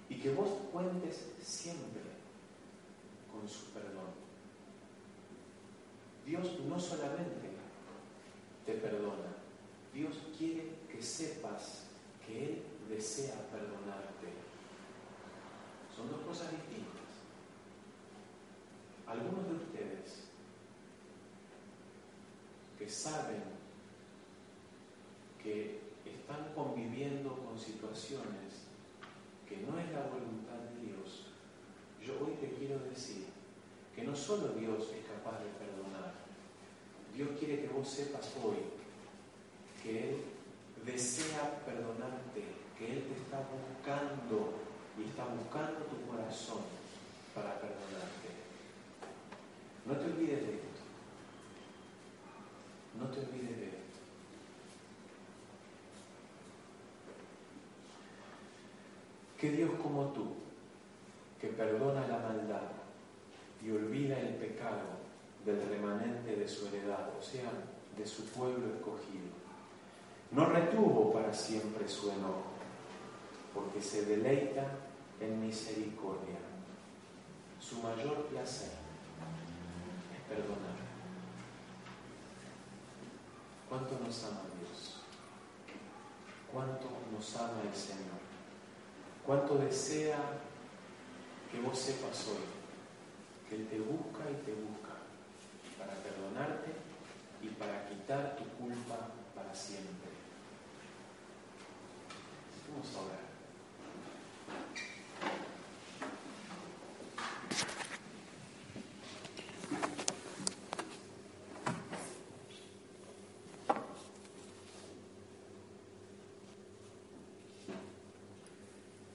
y 0.09 0.17
que 0.17 0.31
vos 0.31 0.49
cuentes 0.75 1.31
siempre 1.41 2.03
con 3.31 3.49
su 3.49 3.67
perdón. 3.67 4.11
Dios 6.27 6.59
no 6.69 6.81
solamente 6.81 7.51
te 8.67 8.73
perdona, 8.73 9.37
Dios 9.93 10.17
quiere 10.37 10.71
que 10.91 11.01
sepas 11.01 11.85
que 12.27 12.45
Él 12.45 12.63
desea 12.89 13.37
perdonarte. 13.53 14.33
Son 15.95 16.11
dos 16.11 16.23
cosas 16.23 16.51
distintas. 16.51 17.05
Algunos 19.07 19.47
de 19.47 19.55
ustedes 19.55 20.25
que 22.77 22.89
saben 22.89 23.45
que 25.41 25.83
están 26.05 26.53
conviviendo 26.53 27.37
con 27.45 27.57
situaciones 27.57 28.65
que 29.49 29.59
no 29.59 29.79
es 29.79 29.91
la 29.93 30.07
voluntad 30.07 30.59
de 30.71 30.87
Dios, 30.87 31.27
yo 32.03 32.15
hoy 32.25 32.35
te 32.41 32.49
quiero 32.75 32.91
decir 32.91 33.27
que 33.95 34.03
no 34.03 34.17
solo 34.17 34.49
Dios 34.49 34.91
es 34.91 35.07
capaz 35.07 35.39
de 35.39 35.51
perdonar, 35.51 36.15
Dios 37.15 37.29
quiere 37.39 37.61
que 37.61 37.69
vos 37.69 37.89
sepas 37.89 38.33
hoy 38.43 38.57
que 39.83 40.11
Él 40.11 40.17
desea 40.85 41.63
perdonarte, 41.65 42.43
que 42.77 42.93
Él 42.93 43.05
te 43.05 43.15
está 43.15 43.39
buscando 43.39 44.55
y 44.99 45.09
está 45.09 45.25
buscando 45.27 45.85
tu 45.87 46.11
corazón 46.11 46.63
para 47.35 47.61
perdonarte. 47.61 48.35
No 49.87 49.95
te 49.95 50.05
olvides 50.07 50.41
de 50.41 50.55
esto. 50.55 50.69
No 52.99 53.07
te 53.09 53.21
olvides 53.21 53.57
de 53.57 53.67
esto. 53.67 53.79
Que 59.39 59.51
Dios 59.51 59.71
como 59.81 60.07
tú, 60.13 60.35
que 61.45 61.53
perdona 61.53 62.07
la 62.09 62.19
maldad 62.21 62.63
y 63.63 63.71
olvida 63.71 64.19
el 64.19 64.37
pecado 64.37 65.05
del 65.45 65.61
remanente 65.69 66.37
de 66.37 66.49
su 66.49 66.69
heredad, 66.69 67.11
o 67.19 67.23
sea, 67.23 67.51
de 67.99 68.07
su 68.07 68.25
pueblo 68.27 68.75
escogido, 68.75 69.29
no 70.31 70.47
retuvo 70.47 71.13
para 71.13 71.35
siempre 71.35 71.87
su 71.87 72.11
enojo, 72.11 72.45
porque 73.53 73.83
se 73.83 74.07
deleita 74.07 74.65
en 75.21 75.41
misericordia. 75.41 76.39
Su 77.61 77.83
mayor 77.83 78.25
placer 78.27 78.71
es 80.15 80.21
perdonar. 80.29 80.75
¿Cuánto 83.69 83.99
nos 84.03 84.25
ama 84.25 84.43
Dios? 84.59 84.97
¿Cuánto 86.51 86.89
nos 87.13 87.37
ama 87.37 87.61
el 87.69 87.75
Señor? 87.75 88.25
¿Cuánto 89.27 89.57
desea 89.57 90.19
que 91.55 91.61
vos 91.61 91.79
sepas 91.79 92.27
hoy 92.29 92.43
que 93.49 93.55
Él 93.55 93.69
te 93.69 93.79
busca 93.79 94.29
y 94.29 94.45
te 94.45 94.53
busca 94.55 94.95
para 95.79 95.95
perdonarte 96.03 96.73
y 97.43 97.49
para 97.49 97.89
quitar 97.89 98.37
tu 98.37 98.45
culpa 98.59 99.13
para 99.37 99.55
siempre? 99.55 100.11
Vamos 102.73 102.97
a 102.97 103.01
orar. 103.03 103.25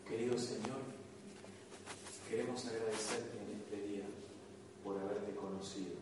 Querido 0.07 0.37
Señor, 0.37 0.79
queremos 2.29 2.63
agradecerte 2.65 3.37
en 3.41 3.59
este 3.59 3.87
día 3.87 4.05
por 4.83 4.97
haberte 4.99 5.33
conocido. 5.35 5.97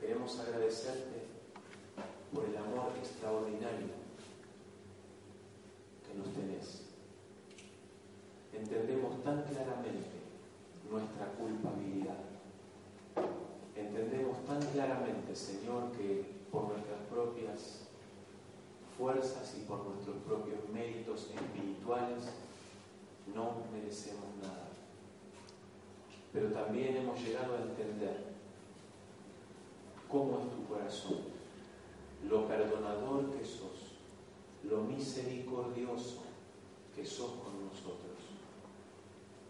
Queremos 0.00 0.38
agradecerte 0.40 1.22
por 2.34 2.44
el 2.46 2.56
amor 2.56 2.92
extraordinario 2.98 3.88
que 6.06 6.18
nos 6.18 6.34
tenés. 6.34 6.82
Entendemos 8.52 9.22
tan 9.22 9.42
claramente 9.44 10.10
nuestra 10.90 11.26
culpabilidad. 11.38 12.18
Entendemos 13.76 14.44
tan 14.44 14.60
claramente, 14.72 15.36
Señor, 15.36 15.92
que 15.92 16.24
por 16.50 16.64
nuestras 16.64 17.00
propias 17.10 17.86
fuerzas 18.98 19.54
y 19.56 19.64
por 19.64 19.84
nuestros 19.84 20.16
propios 20.26 20.58
espirituales 21.30 22.24
no 23.34 23.62
merecemos 23.72 24.24
nada. 24.42 24.68
Pero 26.32 26.48
también 26.52 26.96
hemos 26.96 27.20
llegado 27.20 27.54
a 27.54 27.62
entender 27.62 28.32
cómo 30.08 30.40
es 30.40 30.50
tu 30.50 30.64
corazón, 30.66 31.18
lo 32.28 32.46
perdonador 32.46 33.30
que 33.30 33.44
sos, 33.44 33.96
lo 34.64 34.82
misericordioso 34.82 36.22
que 36.94 37.04
sos 37.04 37.32
con 37.32 37.66
nosotros. 37.66 38.18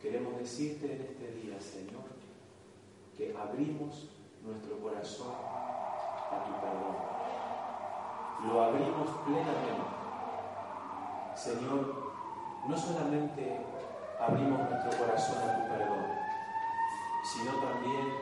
Queremos 0.01 0.39
decirte 0.39 0.95
en 0.95 1.03
este 1.03 1.33
día, 1.33 1.61
Señor, 1.61 2.03
que 3.17 3.37
abrimos 3.37 4.09
nuestro 4.45 4.79
corazón 4.81 5.33
a 5.33 6.45
tu 6.45 6.61
perdón 6.61 7.13
lo 8.47 8.63
abrimos 8.63 9.09
plenamente. 9.25 10.02
Señor, 11.43 12.13
no 12.69 12.77
solamente 12.77 13.67
abrimos 14.21 14.61
nuestro 14.61 14.97
corazón 14.97 15.39
a 15.39 15.57
tu 15.57 15.73
perdón, 15.73 16.05
sino 17.25 17.51
también 17.55 18.13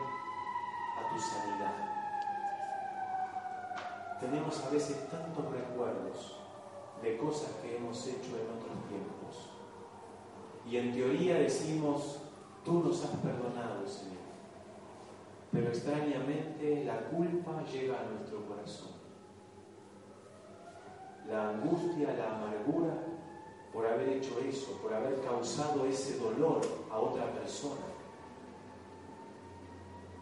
a 0.96 1.12
tu 1.12 1.20
sanidad. 1.20 1.74
Tenemos 4.20 4.64
a 4.64 4.70
veces 4.70 5.10
tantos 5.10 5.52
recuerdos 5.52 6.38
de 7.02 7.18
cosas 7.18 7.50
que 7.60 7.76
hemos 7.76 8.06
hecho 8.06 8.38
en 8.38 8.56
otros 8.56 8.88
tiempos. 8.88 9.50
Y 10.64 10.78
en 10.78 10.94
teoría 10.94 11.34
decimos, 11.34 12.22
tú 12.64 12.82
nos 12.82 13.04
has 13.04 13.10
perdonado, 13.16 13.86
Señor. 13.86 14.16
Pero 15.52 15.68
extrañamente 15.68 16.84
la 16.86 17.00
culpa 17.10 17.62
llega 17.70 18.00
a 18.00 18.04
nuestro 18.04 18.46
corazón 18.46 18.99
la 21.28 21.50
angustia, 21.50 22.14
la 22.14 22.36
amargura 22.36 23.10
por 23.72 23.86
haber 23.86 24.08
hecho 24.08 24.38
eso, 24.40 24.78
por 24.82 24.92
haber 24.92 25.20
causado 25.20 25.86
ese 25.86 26.18
dolor 26.18 26.60
a 26.90 26.98
otra 26.98 27.32
persona, 27.32 27.86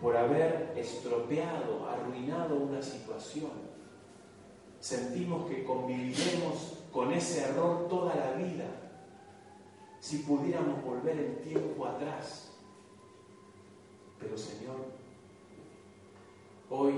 por 0.01 0.17
haber 0.17 0.75
estropeado, 0.77 1.89
arruinado 1.89 2.57
una 2.57 2.83
situación. 2.83 3.51
Sentimos 4.81 5.49
que 5.49 5.65
conviviremos 5.65 6.79
con 6.93 7.13
ese 7.13 7.43
error 7.43 7.89
toda 7.89 8.15
la 8.15 8.33
vida 8.33 8.67
si 10.01 10.19
pudiéramos 10.19 10.83
volver 10.85 11.19
el 11.19 11.37
tiempo 11.39 11.87
atrás. 11.87 12.53
Pero 14.21 14.37
Señor, 14.37 14.77
hoy 16.71 16.95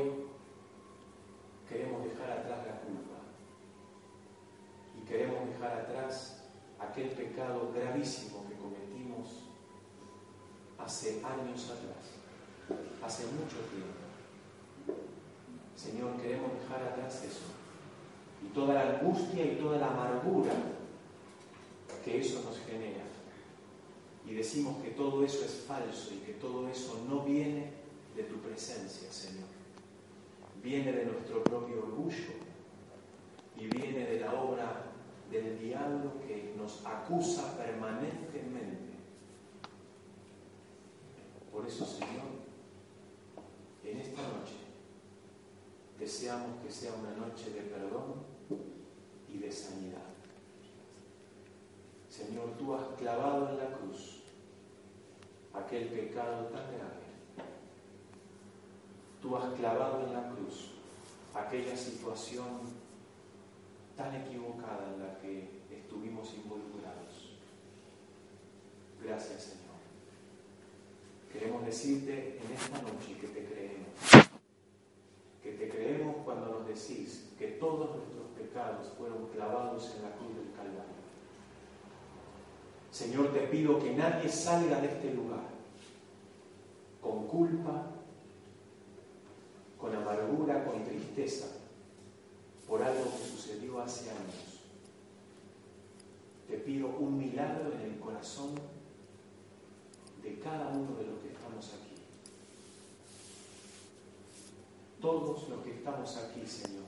queremos 1.68 2.05
dejar 2.05 2.30
atrás 2.30 2.66
la 2.66 2.80
culpa 2.80 3.09
queremos 5.11 5.48
dejar 5.48 5.72
atrás 5.80 6.44
aquel 6.78 7.08
pecado 7.11 7.72
gravísimo 7.74 8.46
que 8.48 8.54
cometimos 8.54 9.42
hace 10.78 11.20
años 11.24 11.64
atrás, 11.64 12.78
hace 13.02 13.24
mucho 13.24 13.56
tiempo. 13.68 15.00
Señor, 15.74 16.16
queremos 16.22 16.52
dejar 16.61 16.82
atrás 16.84 17.24
eso 17.24 17.50
y 18.42 18.48
toda 18.54 18.74
la 18.74 18.98
angustia 18.98 19.44
y 19.44 19.56
toda 19.56 19.78
la 19.78 19.88
amargura 19.88 20.52
que 22.04 22.20
eso 22.20 22.42
nos 22.44 22.58
genera. 22.61 23.04
Y 24.26 24.34
decimos 24.34 24.80
que 24.82 24.90
todo 24.90 25.24
eso 25.24 25.44
es 25.44 25.64
falso 25.66 26.14
y 26.14 26.18
que 26.18 26.34
todo 26.34 26.68
eso 26.68 27.04
no 27.08 27.24
viene 27.24 27.72
de 28.14 28.22
tu 28.22 28.36
presencia, 28.36 29.11
Señor. 29.11 29.48
Viene 30.62 30.92
de 30.92 31.06
nuestro 31.06 31.42
propio 31.42 31.78
orgullo 31.78 32.32
y 33.56 33.66
viene 33.66 34.06
de 34.06 34.20
la 34.20 34.34
obra 34.34 34.89
del 35.31 35.59
diablo 35.59 36.20
que 36.26 36.55
nos 36.57 36.85
acusa 36.85 37.57
permanentemente. 37.57 38.91
Por 41.53 41.66
eso, 41.66 41.85
Señor, 41.87 42.41
en 43.85 43.99
esta 43.99 44.22
noche 44.22 44.57
deseamos 45.99 46.62
que 46.62 46.70
sea 46.70 46.93
una 46.95 47.26
noche 47.26 47.51
de 47.51 47.61
perdón 47.61 48.14
y 49.28 49.39
de 49.39 49.53
sanidad. 49.53 50.01
Señor, 52.09 52.57
tú 52.59 52.74
has 52.74 52.87
clavado 52.99 53.51
en 53.51 53.59
la 53.59 53.76
cruz 53.76 54.22
aquel 55.55 55.89
pecado 55.89 56.47
tan 56.47 56.66
grave. 56.66 57.01
Tú 59.22 59.37
has 59.37 59.53
clavado 59.55 60.07
en 60.07 60.12
la 60.12 60.28
cruz 60.31 60.72
aquella 61.35 61.76
situación 61.76 62.80
tan 64.01 64.14
equivocada 64.14 64.94
en 64.94 65.03
la 65.03 65.18
que 65.18 65.61
estuvimos 65.70 66.32
involucrados. 66.32 67.36
Gracias, 69.05 69.42
Señor. 69.42 69.76
Queremos 71.30 71.66
decirte 71.66 72.40
en 72.42 72.53
esta 72.53 72.80
noche 72.80 73.18
que 73.20 73.28
te 73.28 73.44
creemos. 73.44 74.30
Que 75.42 75.53
te 75.53 75.68
creemos 75.68 76.16
cuando 76.24 76.46
nos 76.46 76.66
decís 76.66 77.28
que 77.38 77.48
todos 77.48 77.96
nuestros 77.96 78.26
pecados 78.38 78.88
fueron 78.96 79.26
clavados 79.28 79.94
en 79.96 80.03
la 80.03 80.16
cruz 80.16 80.34
del 80.34 80.51
Calvario. 80.57 81.01
Señor, 82.90 83.34
te 83.34 83.40
pido 83.48 83.78
que 83.78 83.94
nadie 83.94 84.30
salga 84.30 84.80
de 84.80 84.88
este 84.88 85.12
lugar 85.12 85.44
con 87.03 87.26
culpa, 87.26 87.86
con 89.78 89.94
amargura, 89.94 90.64
con 90.64 90.84
tristeza, 90.84 91.59
por 92.71 92.81
algo 92.85 93.03
que 93.03 93.29
sucedió 93.29 93.81
hace 93.83 94.09
años. 94.11 94.61
Te 96.47 96.57
pido 96.59 96.87
un 96.87 97.18
milagro 97.18 97.73
en 97.73 97.81
el 97.81 97.99
corazón 97.99 98.55
de 100.23 100.39
cada 100.39 100.68
uno 100.68 100.97
de 100.97 101.07
los 101.07 101.18
que 101.18 101.31
estamos 101.31 101.66
aquí. 101.66 102.01
Todos 105.01 105.49
los 105.49 105.64
que 105.64 105.73
estamos 105.73 106.16
aquí, 106.16 106.47
Señor, 106.47 106.85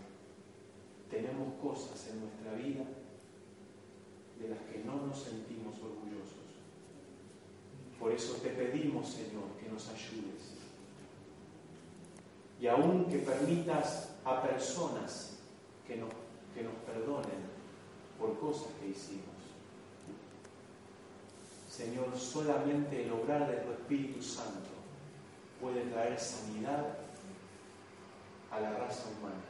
tenemos 1.11 1.55
cosas 1.61 2.09
en 2.11 2.21
nuestra 2.21 2.53
vida 2.55 2.85
de 4.41 4.49
las 4.51 4.59
que 4.61 4.85
no 4.85 5.05
nos 5.05 5.19
sentimos 5.19 5.75
orgullosos. 5.83 6.33
Por 7.99 8.13
eso 8.13 8.35
te 8.35 8.51
pedimos, 8.51 9.09
Señor, 9.09 9.49
que 9.61 9.69
nos 9.69 9.89
ayudes. 9.89 10.53
Y 12.61 12.69
aún 12.69 13.07
que 13.07 13.19
permitas 13.19 14.11
a 14.25 14.43
personas 14.43 15.32
que 15.87 15.97
nos, 15.97 16.11
que 16.55 16.63
nos 16.63 16.75
perdonen 16.87 17.43
por 18.19 18.39
cosas 18.39 18.69
que 18.81 18.89
hicimos. 18.89 19.33
Señor, 21.69 22.17
solamente 22.17 23.05
el 23.05 23.13
obrar 23.13 23.51
de 23.51 23.57
tu 23.59 23.73
Espíritu 23.73 24.23
Santo 24.23 24.69
puede 25.61 25.83
traer 25.87 26.19
sanidad 26.19 26.99
a 28.51 28.61
la 28.61 28.73
raza 28.73 29.05
humana. 29.09 29.41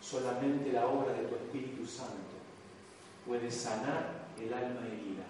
Solamente 0.00 0.72
la 0.72 0.86
obra 0.86 1.12
de 1.12 1.24
tu 1.24 1.34
Espíritu 1.36 1.86
Santo 1.86 2.36
puede 3.26 3.50
sanar 3.50 4.26
el 4.38 4.52
alma 4.52 4.86
herida. 4.86 5.24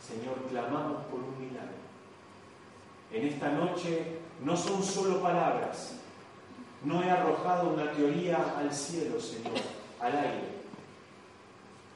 Señor, 0.00 0.46
clamamos 0.48 1.04
por 1.06 1.20
un 1.20 1.38
milagro. 1.38 1.82
En 3.12 3.26
esta 3.26 3.50
noche 3.50 4.18
no 4.42 4.56
son 4.56 4.82
solo 4.82 5.22
palabras, 5.22 5.94
no 6.84 7.02
he 7.02 7.10
arrojado 7.10 7.70
una 7.70 7.92
teoría 7.92 8.56
al 8.58 8.72
cielo, 8.72 9.20
Señor, 9.20 9.60
al 10.00 10.16
aire. 10.16 10.52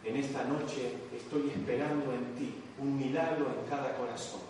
En 0.05 0.17
esta 0.17 0.45
noche 0.45 0.95
estoy 1.15 1.51
esperando 1.51 2.13
en 2.13 2.35
ti 2.37 2.55
un 2.79 2.97
milagro 2.97 3.47
en 3.47 3.69
cada 3.69 3.97
corazón. 3.97 4.41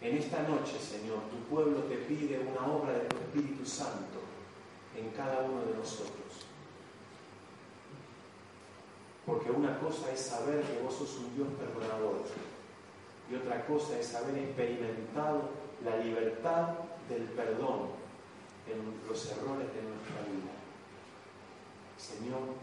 En 0.00 0.16
esta 0.16 0.42
noche, 0.42 0.78
Señor, 0.78 1.18
tu 1.30 1.54
pueblo 1.54 1.84
te 1.84 1.96
pide 1.96 2.40
una 2.40 2.66
obra 2.66 2.92
de 2.92 3.04
tu 3.06 3.16
Espíritu 3.16 3.64
Santo 3.64 4.18
en 4.96 5.10
cada 5.10 5.42
uno 5.42 5.60
de 5.64 5.74
nosotros. 5.78 6.24
Porque 9.24 9.50
una 9.50 9.78
cosa 9.78 10.12
es 10.12 10.20
saber 10.20 10.62
que 10.62 10.82
vos 10.82 10.94
sos 10.94 11.16
un 11.18 11.34
Dios 11.36 11.48
perdonador 11.58 12.24
y 13.30 13.34
otra 13.36 13.64
cosa 13.66 13.98
es 13.98 14.14
haber 14.14 14.36
experimentado 14.36 15.48
la 15.82 15.96
libertad 15.96 16.74
del 17.08 17.22
perdón 17.22 18.03
en 18.66 19.08
los 19.08 19.26
errores 19.30 19.68
de 19.74 19.82
nuestra 19.82 20.22
vida. 20.24 20.54
Señor, 21.98 22.54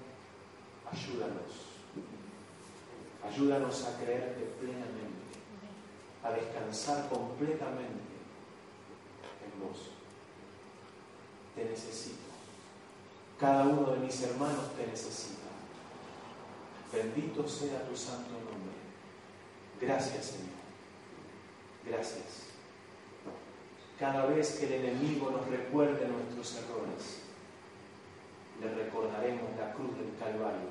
ayúdanos. 0.91 1.71
Ayúdanos 3.23 3.85
a 3.85 3.97
creerte 3.99 4.41
plenamente, 4.59 5.37
a 6.23 6.31
descansar 6.31 7.07
completamente 7.07 8.17
en 9.45 9.59
vos. 9.61 9.91
Te 11.55 11.65
necesito. 11.65 12.17
Cada 13.39 13.63
uno 13.65 13.91
de 13.91 13.99
mis 13.99 14.21
hermanos 14.23 14.75
te 14.75 14.87
necesita. 14.87 15.49
Bendito 16.91 17.47
sea 17.47 17.87
tu 17.87 17.95
santo 17.95 18.31
nombre. 18.31 18.75
Gracias, 19.79 20.25
Señor. 20.25 20.61
Gracias 21.85 22.50
cada 24.01 24.25
vez 24.25 24.57
que 24.57 24.65
el 24.65 24.83
enemigo 24.83 25.29
nos 25.29 25.47
recuerde 25.47 26.07
nuestros 26.07 26.57
errores, 26.63 27.21
le 28.59 28.73
recordaremos 28.73 29.55
la 29.55 29.73
cruz 29.73 29.95
del 29.95 30.17
Calvario, 30.19 30.69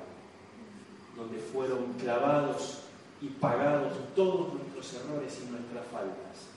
donde 1.15 1.39
fueron 1.39 1.93
clavados 1.93 2.81
y 3.21 3.27
pagados 3.27 3.93
todos 4.15 4.53
nuestros 4.53 4.93
errores 4.95 5.39
y 5.41 5.49
nuestras 5.49 5.87
faltas. 5.87 6.51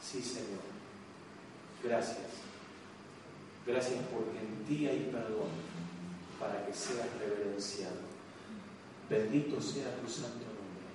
Sí, 0.00 0.22
Señor. 0.22 0.60
Gracias. 1.82 2.28
Gracias 3.66 4.00
porque 4.12 4.38
en 4.38 4.64
ti 4.66 4.86
hay 4.86 5.10
perdón 5.10 5.50
para 6.38 6.64
que 6.64 6.72
seas 6.72 7.08
reverenciado. 7.18 8.06
Bendito 9.10 9.60
sea 9.60 9.96
tu 9.96 10.08
santo 10.08 10.46
nombre. 10.46 10.86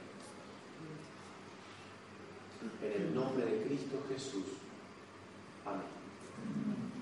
En 2.82 3.02
el 3.02 3.14
nombre 3.14 3.46
de 3.46 3.64
Cristo 3.64 4.02
Jesús. 4.08 4.63
Amén. 5.66 6.93